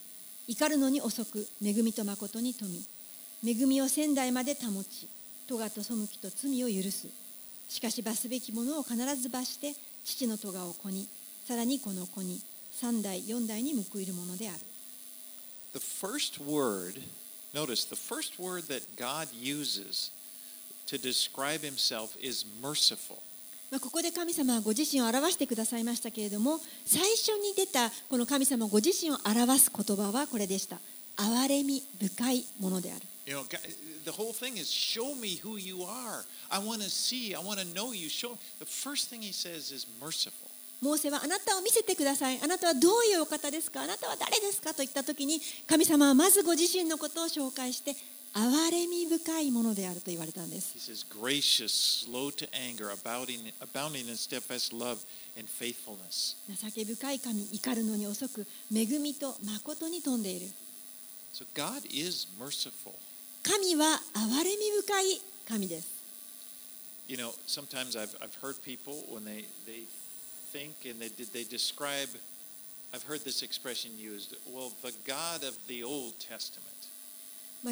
[0.47, 2.71] 怒るのに遅く恵みと誠に富
[3.45, 5.07] 恵みを仙台まで保ち
[5.47, 7.07] 咎と背きと罪を許す。
[7.69, 11.07] しかし罰すべきものを必ず罰して父の咎を子に
[11.47, 14.59] さらにこの子に三代四代に報いるものである。
[15.73, 16.99] The first word,
[17.55, 20.11] notice the first word that God uses
[20.87, 23.21] to describe himself is merciful.
[23.71, 30.77] まあ、ここで神様はご自身を表してくださいましたけれども最初に出たこの神様ご自身を表す言葉はこれでした
[31.17, 33.43] 憐れみ深いものである You know,
[34.03, 36.25] the whole thing is show me who you are.
[36.51, 38.07] I want to see, I want to know you.
[38.07, 40.51] Show the first thing he says is merciful.
[40.81, 43.81] モーセはあなたを見せてくださいあなたはどういうお方ですか？
[43.81, 44.71] あなたは誰ですか？
[44.73, 47.95] と言った時に神様はまずご自身のことを紹介して
[48.35, 50.73] 憐れみ深いものであると言われたんです。
[56.49, 60.47] 情け深い神、怒るのに遅く、恵みと誠に富んでいる。
[63.41, 65.87] 神は憐れみ深い神です。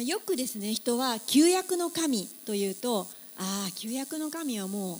[0.02, 4.96] よくですね人は旧約の神というとああ旧約の神はも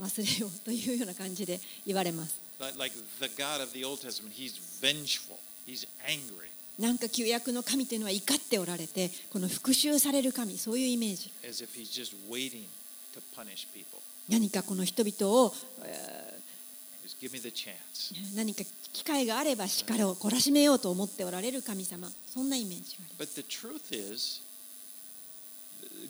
[0.00, 2.40] う忘れようというような感じで言われます。
[6.78, 11.32] なんか旧約の神というのは怒っておられて、この復讐される神、そういうイメージ。
[14.28, 15.54] 何かこの人々を、
[18.34, 24.42] 何か機会があれば叱を懲らしめようと思っておられる神様そんなイメージがあります But the truth is,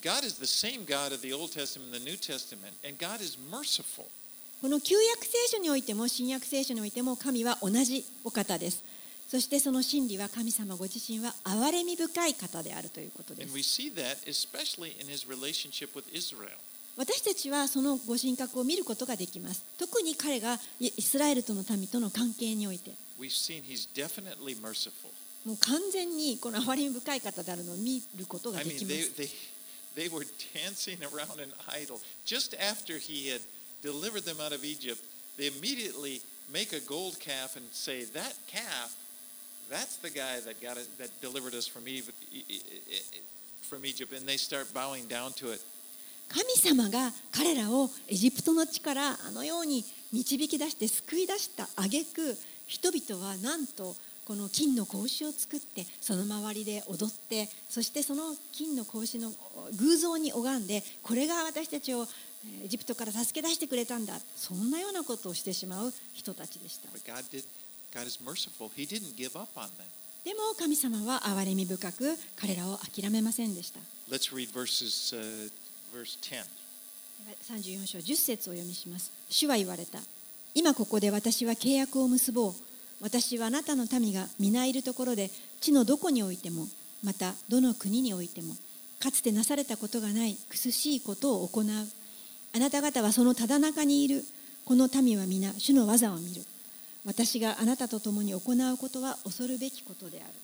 [0.02, 3.22] God is the same God of the Old Testament and the New Testament, and God
[3.22, 4.06] is merciful.
[4.60, 8.82] この旧約聖書においても新約聖書においても神は同じお方です
[9.28, 16.58] そしてその真理は神様ご自身は憐れみ深い方であるということで And す we see that especially in his relationship with Israel.
[16.98, 22.90] 私たちはそのご神格を見ることができます特に彼がイイスラエルとの民との関係において.
[25.44, 29.30] もう完全にこの憐れみ深い方であるのを見ることができます they,
[29.96, 32.00] they were dancing around an idol.
[32.26, 33.40] Just after he had
[33.82, 35.00] delivered them out of Egypt,
[35.38, 36.20] they immediately
[36.52, 38.94] make a gold calf and say, That calf,
[39.70, 43.20] that's the guy that, got it, that delivered us from, Eve, E- E- E-
[43.62, 44.12] from Egypt.
[44.12, 45.62] And they start bowing down to it.
[46.28, 59.32] 神様が彼らをエジプトの地からあのように導き出して救い出した挙句人々はなんとこの金の格子を作ってその周りで踊ってそしてその金の格子の
[59.78, 62.06] 偶像に拝んでこれが私たちを
[62.62, 64.14] エジプトから助け出してくれたんだ。
[64.36, 66.88] そんなようなことをしてしまう人たちでした.
[70.24, 73.80] でも神様は憐れみ深く彼らを諦めませんでした。
[74.10, 75.50] Let's read verses, uh,
[75.92, 76.44] verse 10.
[77.48, 79.12] 34章10節を読みします。
[79.28, 79.98] 主は言われた。
[80.54, 82.52] 今ここで私は契約を結ぼう。
[83.00, 85.30] 私はあなたの民が皆いるところで
[85.60, 86.66] 地のどこにおいても
[87.04, 88.54] またどの国においても
[88.98, 91.64] かつてなされたことがない苦しいことを行う。
[92.54, 94.24] あなた方はそのただ中にいる。
[94.64, 96.42] この民は皆主の技を見る。
[97.04, 100.34] 私があなたと共に行うことは恐るべきことである。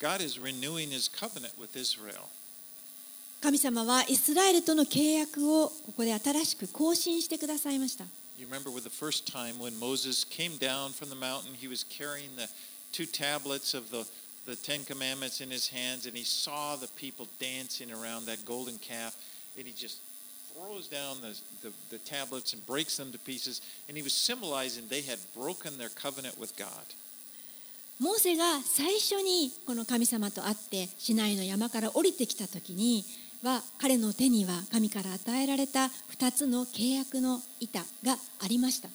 [0.00, 2.22] God is renewing his covenant with Israel.
[3.40, 8.04] 神様はイスラエルとの契約をここで新しく更新してくださいました。
[27.98, 28.60] モーセが。
[28.60, 33.02] 最初にこの神様と会って市内の山から降りてきたときに。
[33.42, 38.88] は彼の手には神から与えられた2つの契約の板がありました。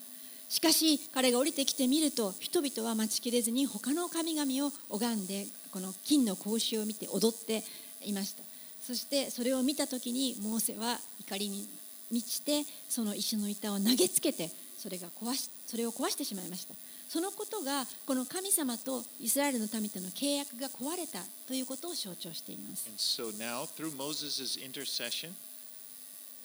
[0.47, 7.63] しかし彼が降りてきてみると人々は待ちきれずに他の神々を拝んでこの金の格子を見て踊って
[8.05, 8.43] いました。
[8.79, 11.67] そしてそれを見た時にモーセは怒りに
[12.11, 16.75] 満ちてその石の板を投げつけてそれが壊しそれを壊してしまいました。
[17.07, 22.89] そのことがこの神様とイスラエルの民との契約が壊れたということを象徴しています。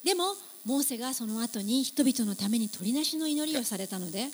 [0.04, 0.34] でも、
[0.64, 4.28] モーセがその後に人々のために取りなしの祈りをされたので、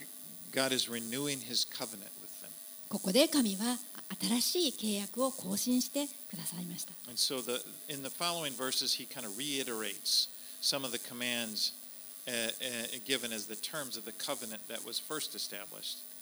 [2.88, 3.78] ここで神は
[4.40, 6.92] 新しい契約を更新してくださいました。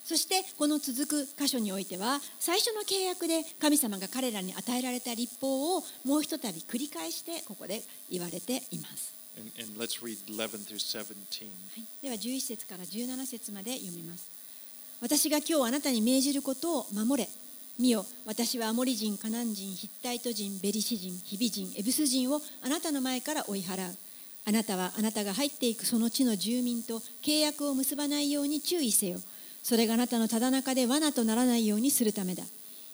[0.04, 11.04] そしてこの続く箇所においては最初の契約で神様が彼らに与えられた立法をもうひとたび繰り返してここで言われています、And, and let's read 11 through 17.
[11.04, 14.28] はい、では11節から17節まで読みます。
[15.00, 17.28] 私が今日あなたに命じることを守れ。
[17.78, 23.96] 見よ私はアモリ人カナン人ヒッタイト人ベリシ人ヒビ人エブス人をあなたの前から追い払う。
[24.46, 29.18] あなたはあなたが入っていくその地の住民と契約を結ばないように注意せよ
[29.64, 32.44] それがあなたのただ中で罠とならないようにするためだ。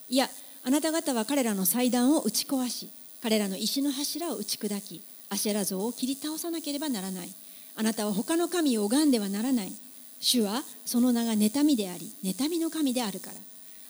[0.08, 0.30] いや
[0.62, 2.88] あなた方は彼らの祭壇を打ち壊し
[3.22, 7.34] 彼らの石の柱を打ち砕きアシェラ像を切り倒さなければならない。
[7.76, 9.72] あなたは他の神を拝んではならない。
[10.20, 13.36] 主はその名が妬みであり妬みの神であるから。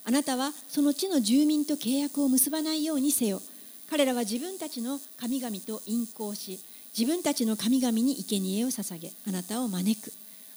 [0.05, 3.43] あなたはその地の住民と契約を結ばないようにせよ。
[3.91, 6.59] 彼らは自分たちの神々と陰行し
[6.97, 10.13] 自分たちの神々に生贄を捧げあなたを招く。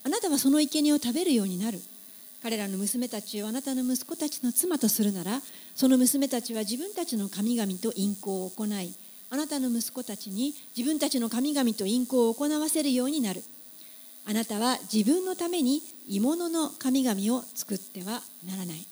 [0.06, 1.82] あなたはその生贄を食べるようになる。
[2.44, 5.42] 彼らの娘たちをあなたの息子たちの妻とするなら
[5.76, 8.94] その娘たちは自分たちの神々と陰行を行い
[9.30, 13.42] あなたの息子たちに自分たちの神々と陰行を行わせるようになる
[14.26, 18.86] あなたは自分のために鋳物の神々を作ってはならない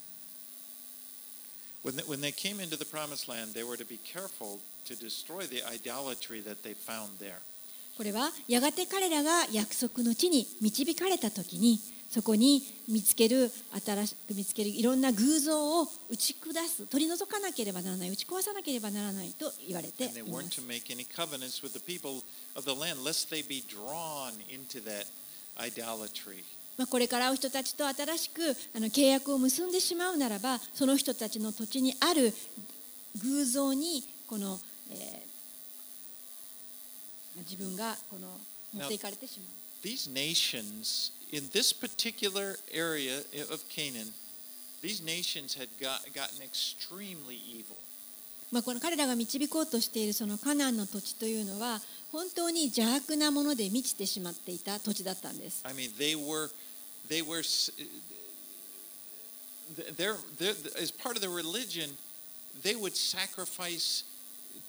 [1.83, 4.95] When they, when they came into the promised land, they were to be careful to
[4.95, 7.39] destroy the idolatry that they found there.
[7.97, 11.79] これはやがて彼らが約束の地に導かれた時に
[12.11, 13.49] そこに見つける
[13.85, 20.25] 新しく見つけるいろんな偶像を打ち下す取り除かなければならない打ち壊さなければならないと言われています.
[26.77, 28.41] まあ、これから人たちと新しく
[28.75, 32.33] あの契約を結んでしまうならばその人たちの土地にある
[33.21, 34.59] 偶像にこの、
[34.89, 35.31] えー
[37.37, 38.27] 自分がこの
[38.73, 39.60] 持っていかれてしまう。
[39.82, 43.18] These nations, in this particular area
[43.52, 44.12] of Canaan,
[44.82, 47.76] these nations had got, gotten extremely evil.
[48.52, 51.80] まあ、この彼らが導こうとしているそのカナンの土地というのは
[52.12, 55.62] 本当に邪悪なもので満ちてしまっていた土地だったんです。
[55.66, 56.50] I mean, they were,
[57.08, 57.72] they were, s-
[59.96, 61.90] they're, they're, as part of their religion,
[62.62, 64.04] they would sacrifice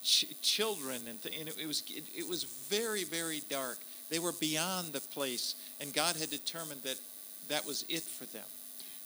[0.03, 3.77] ch- children, and, th- and it, it was, it, it was very, very dark.
[4.12, 7.00] They were beyond the place, and God had determined that
[7.48, 8.44] that was it for them.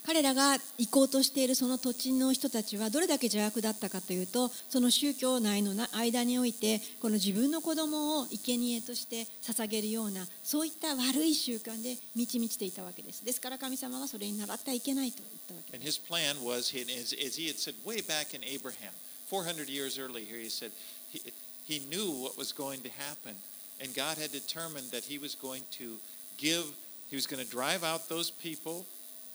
[0.04, 18.94] 彼らが行こうとしているその土地の人たちはどれだけ邪悪だったかというとその宗教内の間においてこの自分の子供を生贄として捧げるようなそういった悪い習慣で満ち満ちていたわけですですから神様はそれに習ってはいけないと言ったわけ And です his plan was, as, as he had said way back in Abraham,
[19.28, 20.70] 400 years earlier, he said
[21.10, 21.20] he,
[21.66, 23.34] he knew what was going to happen.
[23.80, 25.98] And God had determined that he was going to
[26.38, 26.64] give,
[27.10, 28.86] he was going to drive out those people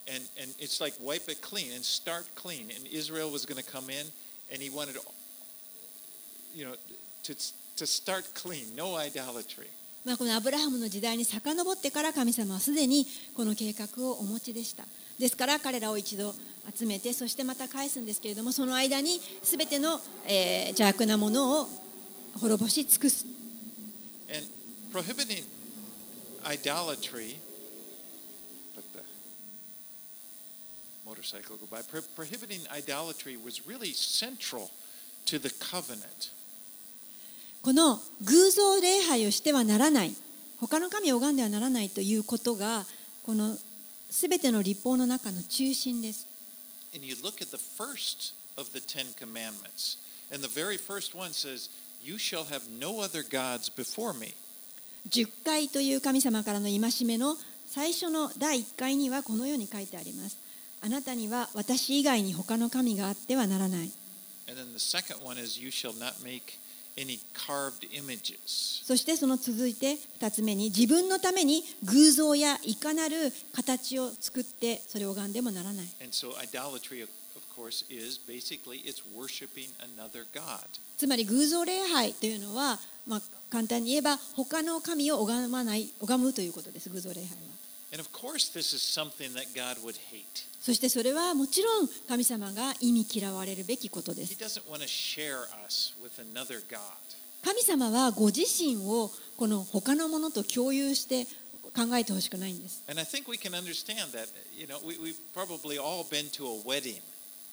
[0.08, 2.72] and, and it's like wipe it clean and start clean.
[2.76, 4.06] And Israel was going to come in
[4.52, 4.98] and he wanted,
[6.54, 6.74] you know,
[7.24, 7.36] to,
[7.78, 9.70] to start clean, no idolatry.
[10.04, 14.84] まあ、このアブラハムの時代に遡ってから神様はすでにこの計画をお持ちでした
[15.20, 16.34] ですから彼らを一度
[16.76, 21.70] 集めてそしてまた返すんですけれどもその間に全ての、えー邪悪なものを
[22.40, 23.28] 滅ぼし尽くす
[24.92, 25.44] prohibiting
[26.46, 27.40] idolatry,
[28.76, 29.02] let the
[31.06, 31.82] motorcycle go by.
[31.82, 34.72] Pro- prohibiting idolatry was really central
[35.26, 36.32] to the covenant.
[37.62, 40.16] この偶像礼拝をしてはならない
[40.60, 42.86] 他の神を拝んではならないということが
[43.24, 43.56] この
[44.10, 46.28] 全ての立法の中の中心です
[46.96, 49.98] And you look at the first of the Ten Commandments,
[50.32, 51.70] and the very first one says,
[52.04, 54.34] You shall have no other gods before me.
[55.10, 57.36] 10回という神様からの戒めの
[57.68, 60.38] 最初の第1回にはこのように書いてあります。
[60.82, 63.92] あなたには私以外に他の神があってはならない。
[68.84, 75.86] そしてその続いて2つ目に自分のために偶像やいかなる形を作ってそれを拝んでもならない。
[80.98, 87.52] つまり偶像礼拝というのはまあ、簡単に言えば他の神を拝まない拝むということです、偶像礼拝は。
[90.62, 94.38] そしてそれはもちろん神様が意味嫌われるべきことです。
[97.44, 101.26] 神様はご自身をこの他のものと共有して
[101.76, 102.84] 考えてほしくないんです。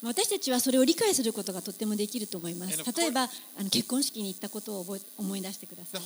[0.02, 2.78] 私たちはそれを理解することがとってもできると思います。
[2.96, 6.00] 例えば、あの結婚式に行ったことを覚え思い出してください。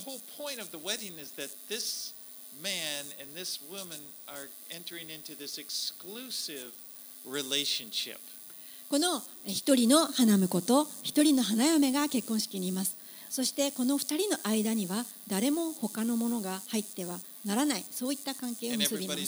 [8.89, 12.97] この一人の花婿と一人の花嫁が結婚式にいます。
[13.29, 17.85] そしてこの二人の間には誰も他のものが入ってはならない。
[17.89, 19.19] そういった関係を結びます。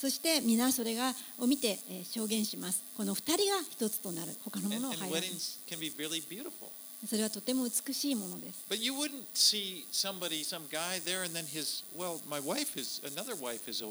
[0.00, 2.82] そして皆それがを見て証言します。
[2.96, 5.60] この2人が一つとなる、他のものを入ります。
[7.06, 8.64] それはとても美しいものです。
[8.70, 8.78] my
[9.92, 10.18] some
[11.04, 13.02] there, his, well, wife is,
[13.42, 13.82] wife is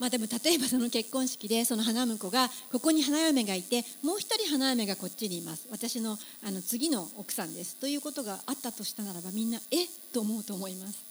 [0.00, 5.68] まあ、でも例えばその結婚式でその花婿がここに花嫁がいてもう一人花嫁がこっちにいます。
[5.70, 7.76] 私の,あの次の奥さんです。
[7.76, 9.88] ということがあったとしたならばみんなえっ？
[10.12, 11.04] と思うと思います。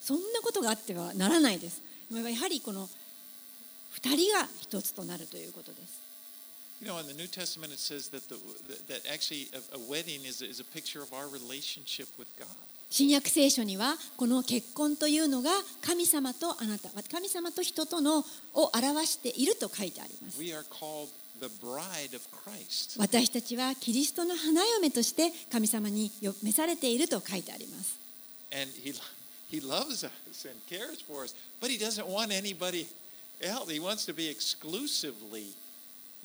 [0.00, 1.82] そんなことがあってはならないです。
[2.10, 2.88] やはりこの
[4.00, 6.01] 2人が1つとなるということです。
[6.82, 8.34] You know, in the New Testament, it says that, the,
[8.88, 12.48] that actually a, a wedding is, is a picture of our relationship with God.
[12.90, 18.24] 新約聖書にはこの結婚というのが神様とあなた神様と人とのを
[18.74, 20.38] 表していると書いてあります.
[22.98, 26.10] 私たちはキリストの花嫁として神様に
[26.42, 27.98] 召されていると書いてあります
[29.50, 32.86] he loves us and cares for us, but he doesn't want anybody
[33.42, 33.70] else.
[33.70, 35.54] He wants to be exclusively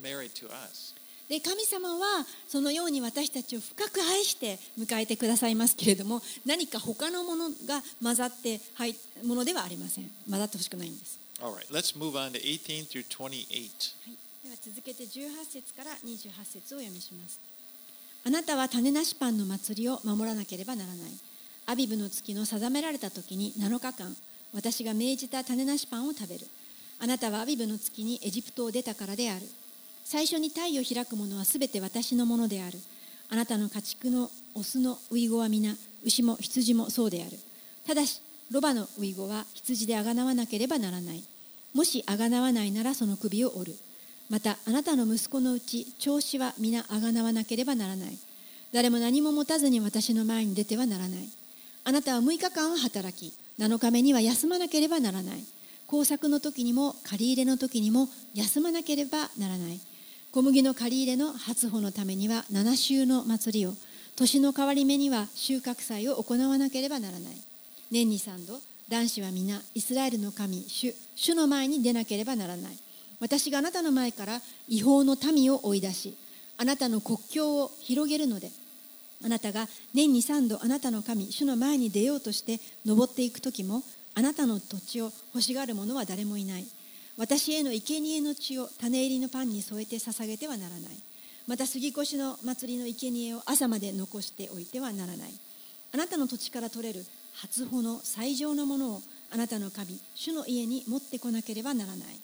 [0.01, 0.95] married to us.
[1.29, 8.95] で神様はそのように私たちを深く愛して迎えてくださいますけれども何か他のものが混ざって入
[9.25, 10.09] ものではありません。
[10.29, 11.19] 混ざってほしくないんです。
[11.41, 13.19] All right, let's move on to 18 through 28.
[13.19, 13.43] はい、
[14.43, 17.39] では続けて18節から28節を読みします。
[18.25, 21.11] あなたは種なしパンの祭りを守らなければならない。
[21.65, 24.15] アビブの月の定められた時に7日間
[24.53, 26.47] 私が命じた種なしパンを食べる。
[26.99, 29.45] あなたはアビブの月にエジプトを出たからである
[30.09, 32.79] 最初に太陽を開くものはすべて私のものである。
[33.29, 37.37] あなたの家畜のオスのウイゴは皆牛も羊もそうである。
[37.85, 41.21] ただしロバのウイゴは羊であがなわなければならない。
[41.73, 43.77] もしあがなわないならその首を折る。
[44.29, 48.17] またあなたの息子のうち長子は皆あがなわなければならない。
[48.71, 51.27] 誰も何も持たずに私の前に出てはならない。
[51.83, 55.43] あなたは6日間は働き7日目には休まなければならない。
[55.85, 59.81] 耕作の時にも借り入れの時にも休まなければならない。
[60.37, 63.73] 小麦の借り入れの初穂のためには7週の祭りを
[64.15, 67.37] 年の変わり目には収穫祭を行わなければならない。
[67.89, 72.77] 年に3度男子は皆イスラエルの神主主の前に出なければならない。
[73.19, 76.15] 私があなたの前から違法の民を追い出し
[76.59, 78.51] あなたの国境を広げるので
[79.25, 79.65] あなたが
[79.95, 83.81] 年に3度あなたの神主の前に出ようとして登っていく時も
[84.13, 86.67] あなたの土地を欲しがる者は誰もいない。
[87.17, 90.97] 私への生贄の血を種入りのパンに添えて捧げてはならない。
[91.47, 95.33] また杉越の祭りの生贄を朝まで残しておいてはならない。
[95.93, 97.03] あなたの土地から取れる
[97.33, 99.01] 初穂の最上のものを
[99.31, 102.19] あなたの神主の家に持ってこなければならない。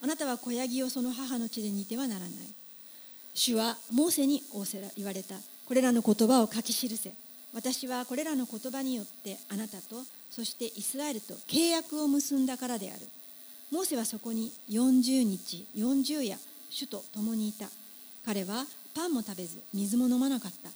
[0.00, 2.30] あなたは子ヤギをその母の地で煮てはならない。
[3.34, 5.34] 主はモーセに仰せら言われた。
[5.66, 7.12] これらの言葉を書き記せ。
[7.52, 13.00] 私はこれらの言葉によってあなたとそしてイスラエルと契約を結んだからである。
[13.70, 16.38] モーセはそこに40日40夜
[16.70, 17.68] 主と共にいた
[18.24, 18.64] 彼は
[18.94, 20.70] パンも食べず水も飲まなかった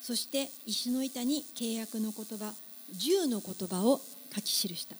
[0.00, 2.52] そして石の板に契約の言葉
[2.96, 4.00] 10の言葉を
[4.34, 4.96] 書き記した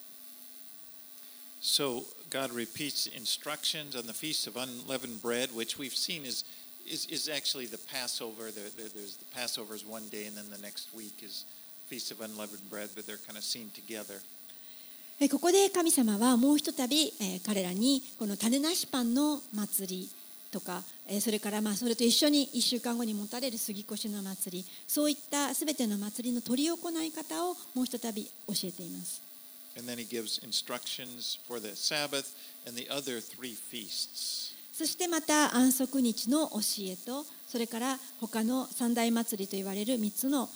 [1.60, 6.44] So God repeats instructions on the Feast of Unleavened Bread, which we've seen is,
[6.86, 8.52] is, is actually the Passover.
[8.52, 11.46] There, there, there's the Passover is one day, and then the next week is
[11.88, 14.20] Feast of Unleavened Bread, but they're kind of seen together.
[15.20, 20.10] えここで神様はもうひとたび、えー彼らにこの種なしパンの祭り
[20.52, 29.22] とか、えーそれからまあそれと一緒に1週間後に持たれる杉越の祭りそういったすべての祭りの執り行い方をもうひとたび教えています.
[34.72, 40.48] そしてまた安息日の教えとそれから他の三大祭りと言われる3つの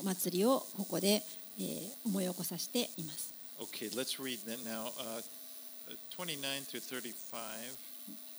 [0.00, 1.22] お祭りをここで、
[1.58, 4.92] えー思い起こさせています Okay, let's read that now.
[5.00, 5.22] Uh,
[6.10, 7.76] 29 through 35.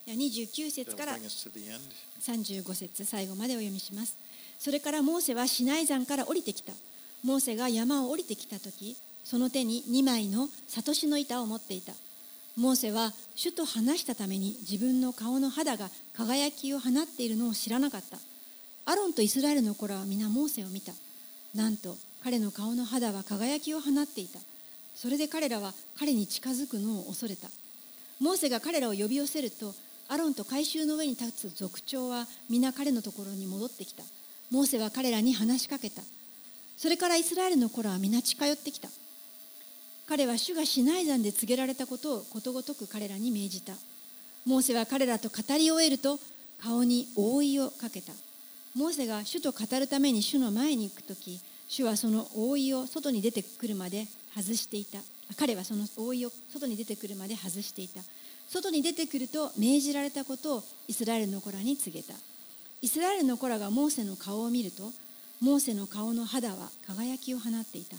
[0.05, 1.79] では29節から bring us to the end.
[2.21, 4.17] 35節最後までお読みします
[4.57, 6.73] それからモーセはシナイ山から降りてきた
[7.23, 11.91] モーセが山を降りてきた時その手に2枚のサトシの板を持っていた
[12.55, 18.17] モーセは主と話したために自分の顔の肌が輝きを放っているのを知らなかった
[18.91, 20.93] アロンとイスラエルの子らは皆モーセを見た
[21.53, 24.39] なんと彼の顔の肌は輝きを放っていた
[24.99, 27.47] それで彼らは彼に近づくのを恐れた。
[28.19, 29.75] モーセが彼らを呼び寄せると
[30.07, 34.03] アロンと改宗の上に立つ族長は皆彼のところに戻ってきた。
[34.49, 36.01] モーセは彼らに話しかけた。
[36.77, 38.89] それからイスラエルの子らは皆近寄ってきた。
[40.07, 43.73] 彼は主がシナイ山で告げられたことをことごとく彼らに命じた。
[44.45, 46.17] モーセは彼らと語り終えると
[46.59, 48.13] 顔に覆いをかけた。
[48.73, 54.07] モーセが主と語るために主の前に行く時主はその覆いを外に出てくるまで
[54.37, 54.99] 外していた。
[55.35, 58.01] 彼はその覆いを外に出てくるまで外していた。
[58.47, 62.13] 外に出てくると命じられたことをイスラエルの子らに告げた。
[62.81, 64.91] イスラエルの子らがモーセの顔を見ると
[65.41, 67.97] モーセの顔の肌は輝きを放っていた。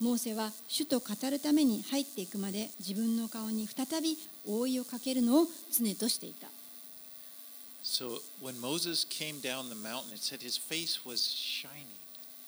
[0.00, 4.16] モーセは主と語るために入っていくまで自分の顔に再び
[4.46, 6.48] 覆いをかけるのを常としていた。
[7.82, 11.89] So when Moses came down the mountain, it said his face was shining.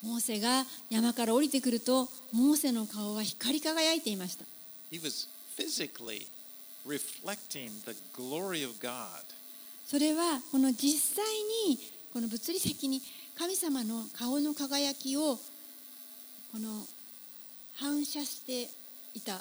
[0.03, 4.45] モーセが山から降りてくるとモーセの顔は光り輝いていました
[4.91, 6.27] He was physically
[6.87, 8.99] reflecting the glory of God.
[9.87, 11.25] それはこの実際
[11.69, 11.79] に
[12.13, 13.01] この物理的に
[13.39, 15.37] 神様の顔の輝きを
[16.53, 16.85] この
[17.77, 18.69] 反射して
[19.15, 19.41] いた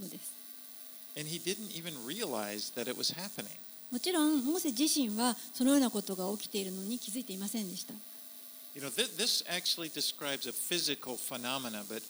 [0.00, 0.36] のです
[1.16, 3.56] And he didn't even realize that it was happening.
[3.90, 7.94] もちろんモーセ自身はそのようなことが起きているのに気づいていませんでした
[8.78, 12.00] You know, th- this actually describes a physical phenomena, but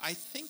[0.00, 0.48] I think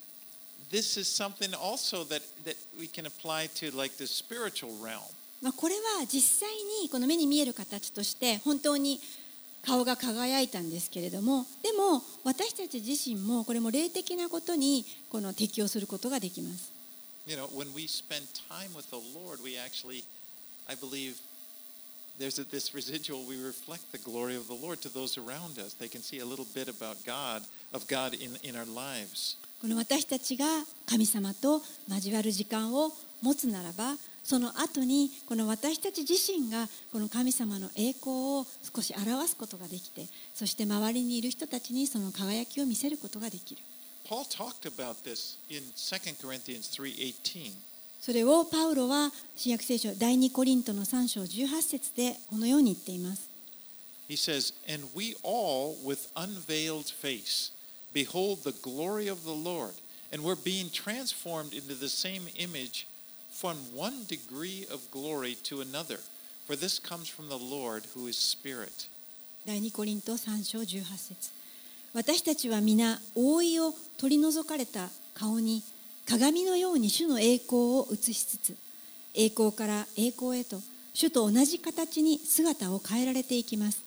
[0.71, 5.01] this is something also that, that we can apply to like the spiritual realm.
[5.41, 9.01] まあ、これは実際にこの目に見える形として本当に
[9.65, 16.71] 顔が輝いたんですけれどもでも私たち自身もこれも霊的なことにこの適用することができます
[17.27, 20.05] You know, when we spend time with the Lord, we actually,
[20.69, 21.15] I believe,
[22.19, 23.25] there's a, this residual.
[23.27, 25.75] We reflect the glory of the Lord to those around us.
[25.75, 27.43] They can see a little bit about God,
[27.73, 29.37] of God in, in our lives.
[29.61, 30.47] この私たちが
[30.87, 43.61] 神様と交わる時間を持つならばその後にこの私たち自身がこの神様の栄光を少し表すことができてそして周りにいる人たちにその輝きを見せることができる
[44.09, 47.70] Paul talked about this in 2 Corinthians 3:18.
[48.01, 53.29] それをパウロは新約聖書第2コリントの3章18節でこのように言っています
[54.09, 57.53] He says, "And we all with unveiled face
[57.93, 59.75] behold the glory of the Lord,
[60.13, 62.89] And we're being transformed into the same image
[63.31, 66.01] from one degree of glory to another.
[66.47, 68.89] For this comes from the Lord who is Spirit.
[69.47, 71.33] 第2コリント3章18節
[71.95, 75.63] 私たちは皆覆いを取り除かれた顔に
[76.11, 78.57] 鏡のように主の栄光を映しつつ
[79.15, 80.61] 栄光から栄光へと
[80.93, 83.85] 主と同じ形に姿を変えられていきます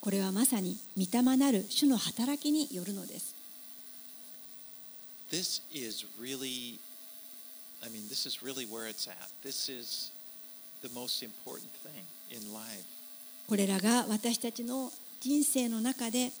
[0.00, 3.36] これはまさに御霊なる主の働きによるのです
[5.30, 6.80] This is really,
[7.80, 9.30] I mean, this is really where it's at.
[9.42, 10.12] This is
[10.82, 12.84] the most important thing in life.
[13.46, 14.90] これらが私たちの
[15.20, 16.32] 人生の中で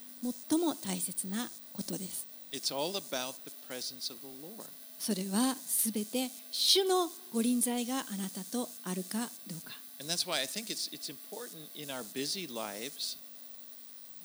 [0.48, 4.81] 最も大切なことです It's all about the presence of the Lord.
[5.04, 13.16] それはすべて主のご臨在があなたとあるかどうか And that's why I think it's, it's important in our busy lives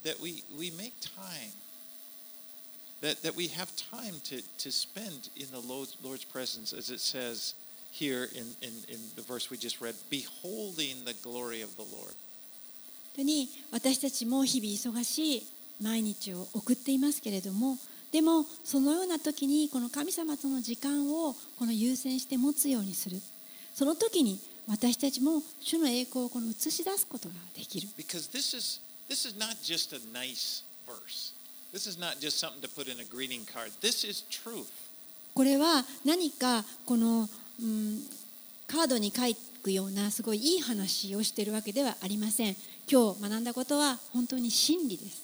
[0.03, 1.49] that we, we make time,
[3.01, 7.55] that, that we have time to, to spend in the Lord's, presence, as it says
[7.89, 12.13] here in, in, in the verse we just read, beholding the glory of the Lord.
[13.15, 15.43] 本当に私たちも日々忙しい
[15.81, 17.79] 毎日を送っていますけれども
[18.11, 23.17] でもそのような時にこの神様との時間をこの優先して持つようにする
[23.73, 24.39] その時に
[24.69, 31.33] 私たちも主の栄光をこの映し出すことができる Because this is, this is not just a nice verse.
[31.73, 33.71] This is not just something to put in a greeting card.
[33.81, 34.67] This is truth.
[35.33, 37.29] これは何かこの、
[37.61, 38.01] うん、
[38.67, 39.21] カードに書
[39.61, 42.55] くようなすごいいい話をしているわけではありません
[42.91, 45.23] 今日学んだことは本当に真理です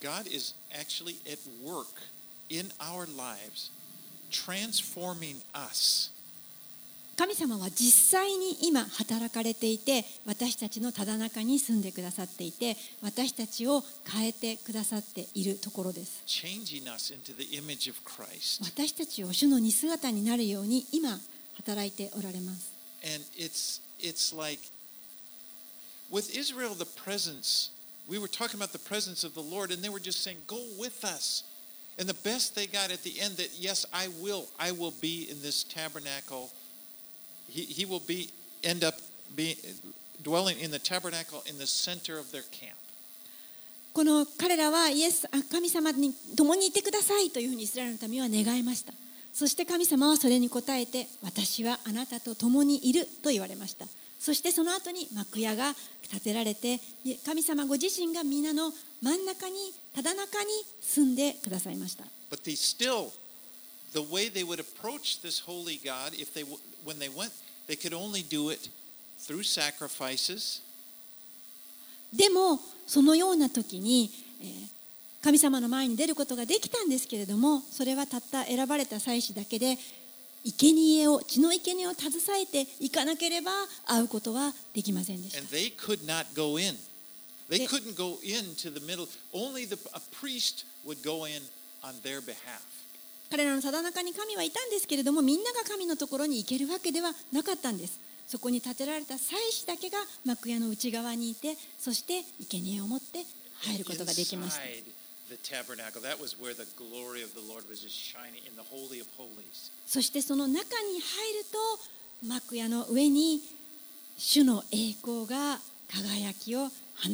[0.00, 1.86] God is actually at work
[2.52, 3.70] in our lives,
[4.30, 6.10] transforming us.
[7.16, 18.64] 神様は実際に今働かれていて私たちのただ中に住んでくださっていて私たちを変えてくださっているところです changing us into the image of Christ.
[18.64, 21.18] 私たちを主の似姿になるように今
[21.56, 22.72] 働いておられます
[23.04, 24.60] And it's it's like
[26.10, 27.70] with Israel the presence
[28.08, 30.56] we were talking about the presence of the Lord and they were just saying go
[30.78, 31.44] with us.
[31.98, 35.28] And the best they got at the end that yes I will I will be
[35.30, 36.50] in this tabernacle.
[37.48, 38.30] He he will be
[38.64, 38.94] end up
[39.36, 39.56] being
[40.22, 42.76] dwelling in the tabernacle in the center of their camp.
[43.92, 48.94] この彼らはイエス神様に共にいてくださいというふうにイスラエルの民は願いました
[49.34, 53.84] そして神様はそれに応えて私はあなたと共にいると言われました
[54.22, 55.74] そしてその後に幕屋が
[56.08, 56.78] 建てられて
[57.26, 58.70] 神様ご自身が皆の
[59.02, 59.56] 真ん中に
[59.92, 60.50] ただ中に
[60.80, 62.04] 住んでくださいました。
[72.12, 74.08] でもそのような時に
[75.20, 79.76] 神様の前に出ることができたんですけれどもそれはたった選ばれた祭司だけで
[80.44, 83.52] 生贄を血の生贄を携えていかなければ
[83.86, 86.74] 会うことはできませんでした they could not go in.
[87.48, 87.68] They Yeah.
[87.68, 89.06] couldn't go into the middle.
[89.32, 91.42] Only the, a priest would go in
[91.82, 92.34] on their behalf.
[93.30, 103.24] 彼らのただ中に神はいたんですけれどもみんなが神のところに行けるわけではなかったんですそこに建てられた祭司だけが幕屋の内側にいてそして生贄を持って
[103.68, 104.84] 入ることができました Inside
[105.32, 108.62] the tabernacle, that was where the glory of the Lord was just shining in the
[108.62, 109.72] holy of holies.
[109.86, 113.40] そしてその中に入ると幕屋の上に
[114.18, 115.58] 主の栄光が
[115.88, 116.68] 輝きを放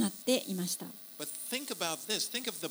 [0.05, 0.87] っていました
[1.19, 2.29] But think about this.
[2.29, 2.71] Think of the,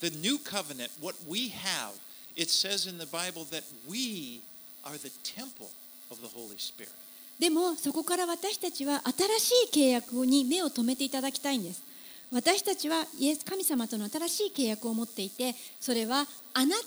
[0.00, 1.92] the new covenant, what we have.
[2.34, 4.40] It says in the Bible that we
[4.84, 5.70] are the temple
[6.10, 6.92] of the Holy Spirit.
[7.38, 11.82] でもそこから私たちは新しい契約に目を留めていただきたいんです
[12.30, 16.86] 私たちはイエス神様との新しい契約を持っていて、それはあなたが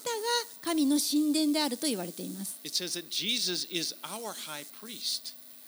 [0.63, 2.59] 神の神殿であると言われています。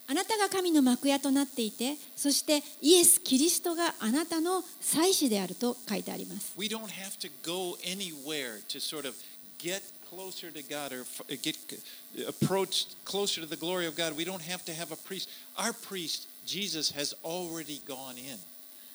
[0.05, 6.53] あなたが神の幕屋となっていて、そしてイエス・キリストがあなたの祭司であると書いてあります。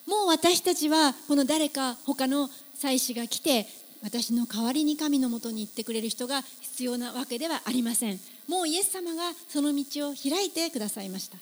[0.09, 3.67] もう私たちはこの誰か他の祭司が来て
[4.03, 8.19] 私の代わりに神のもとに行ってくれる人が必要なわけではありません。
[8.49, 11.37] もうイエス様がその道を開いてくださいました。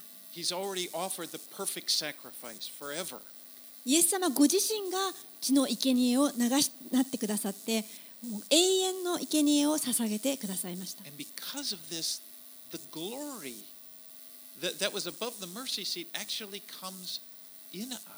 [3.85, 4.99] イエス様ご自身が
[5.41, 7.85] 血の生贄を流しなってくださって
[8.29, 11.05] もう永遠の生贄を捧げてくださいました。
[11.05, 11.11] そ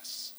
[0.04, 0.34] し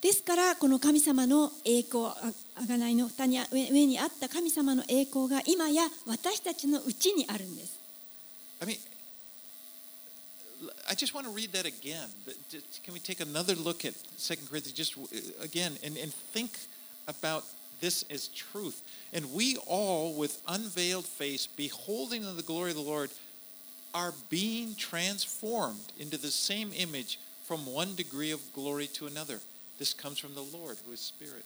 [0.00, 2.14] ですからこの神様の栄光あ
[2.60, 7.78] 贖いの蓋に上上にあった神様の栄光が今や私たちのうちにあるんです
[8.60, 8.78] I mean,
[10.88, 12.08] I just want to read that again.
[12.24, 16.12] But just- Can we take another look at 2 Corinthians just uh, again and, and
[16.32, 16.52] think
[17.08, 17.44] about
[17.80, 18.80] this as truth?
[19.12, 23.10] And we all, with unveiled face, beholding the glory of the Lord,
[23.92, 29.40] are being transformed into the same image from one degree of glory to another.
[29.79, 31.45] This comes from the Lord, who is Spirit.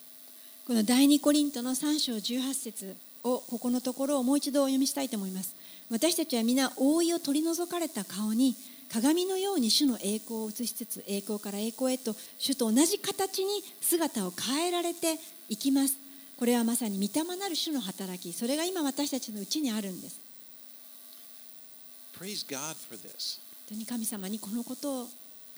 [0.65, 5.55] この第二コリントの3章18節をここのところをもう一度お読みしたいと思います。
[5.91, 8.55] 私たちは皆覆いを取り除かれた顔に
[8.91, 15.97] 鏡のように主の栄光を映しつつ栄光から栄光へと主と同じ形に姿を変えられていきます。
[16.37, 18.33] これはまさに御霊なる主の働き。
[18.33, 20.19] それが今私たちのうちにあるんです。
[22.19, 23.39] Praise God for this.
[23.69, 25.07] 本当に神様にこのことを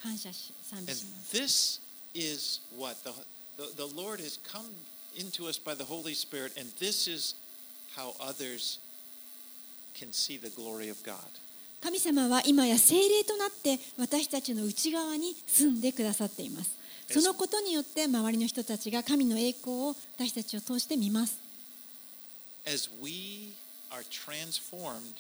[0.01, 1.84] 感謝し賛美します
[2.15, 3.11] is what the,
[3.57, 4.65] the, the Lord has come
[5.15, 7.35] into us by the Holy Spirit, and this is
[7.95, 8.79] how others
[9.93, 11.29] can see the glory of God.
[11.81, 16.75] 神様は今や精霊となって私たちの内側に住んでくださっています
[17.11, 21.39] そのことによって周りの人たちが神の栄光を私たちを通して見ます
[22.65, 23.53] As we
[23.91, 25.13] are transformed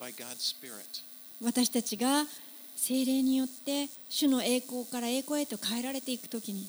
[0.00, 1.02] by God's Spirit,
[1.42, 2.24] 私たちが
[2.76, 6.68] 精霊によって主の栄光から栄光へと変えられていくときに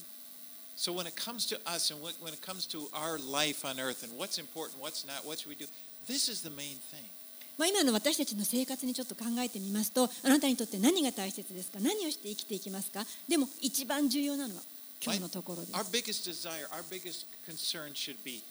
[0.78, 4.04] so when it comes to us and when it comes to our life on earth
[4.04, 5.66] and what's important, what's not, what should we do,
[6.08, 7.10] this is the main thing.
[7.58, 14.62] まあ、今の私たちの生活にちょっと考えてみますとあなたにとって何が大切ですか何をして生きていきますかでも一番重要なのは
[15.04, 18.44] 今日のところです Our biggest desire, our biggest concern should be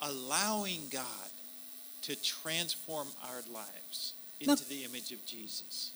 [0.00, 1.32] allowing God
[2.02, 5.92] to transform our lives into the image of Jesus.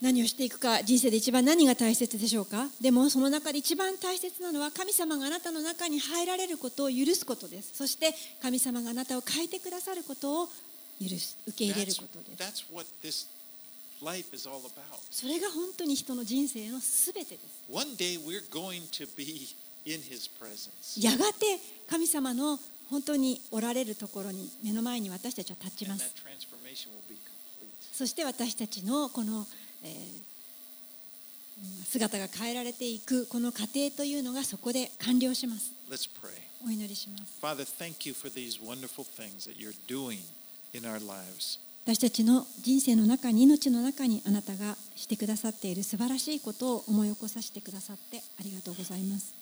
[0.00, 2.68] 何をしていくか人生で一番何が大切でしょうか？
[2.80, 10.46] でもその中で一番大切なのは神様があなたの中に入られることを許すことですそして神様があなたを変えてくださることを
[11.00, 12.36] 許す受け入れることで
[13.10, 13.28] す.
[15.10, 17.40] それが本当に人の人生のすべてで
[20.80, 21.44] す.やがて
[21.88, 22.58] 神様の
[22.90, 26.14] 本当におられるところに目の前に私たちは立ちます.
[27.92, 29.46] そして私たちのこの、
[29.82, 30.22] えー
[31.62, 36.30] うん姿が変えられていくこの過程というのがそこで完了します Let's pray.
[36.66, 40.20] お祈りします Father, thank you for these wonderful things that you're doing
[40.72, 41.58] in our lives.
[41.84, 49.34] 私たちの人生の中に命の中にあなたがしてくださっている素晴らしいことを思い起こさせてくださってありがとうございます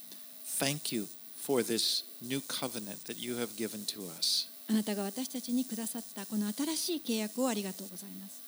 [0.61, 1.07] Thank you
[1.45, 4.49] for this new covenant that you have given to us.
[4.71, 8.48] あなたが私たちにくださったこの新しい契約をありがとうございます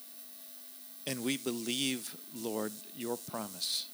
[1.07, 3.88] And we believe, Lord, your promise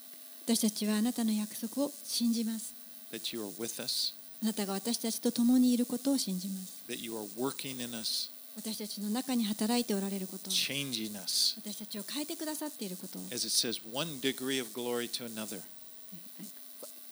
[0.45, 2.75] 私たちはあなたの約束を信じます
[3.13, 11.57] that you are with us, あなたが私たちと共にいることを信じます that you are working in us, 私たちの中に働いておられることを changing us.
[11.65, 15.61] 私たちを変えてくださっていることを As it says, one degree of glory to another.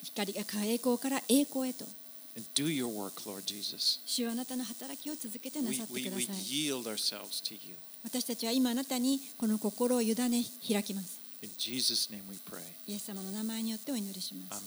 [0.03, 1.84] 光が栄光から栄光へと
[2.36, 4.01] And do your work, Lord Jesus.
[4.05, 7.76] 主はあなたの働きを続けてな We, さって we, くだ we さい yield ourselves to you.
[8.05, 11.20] 私たちは今あなたにこの心を委ね開きます.
[12.86, 14.64] イエス様の名前によってお祈りします.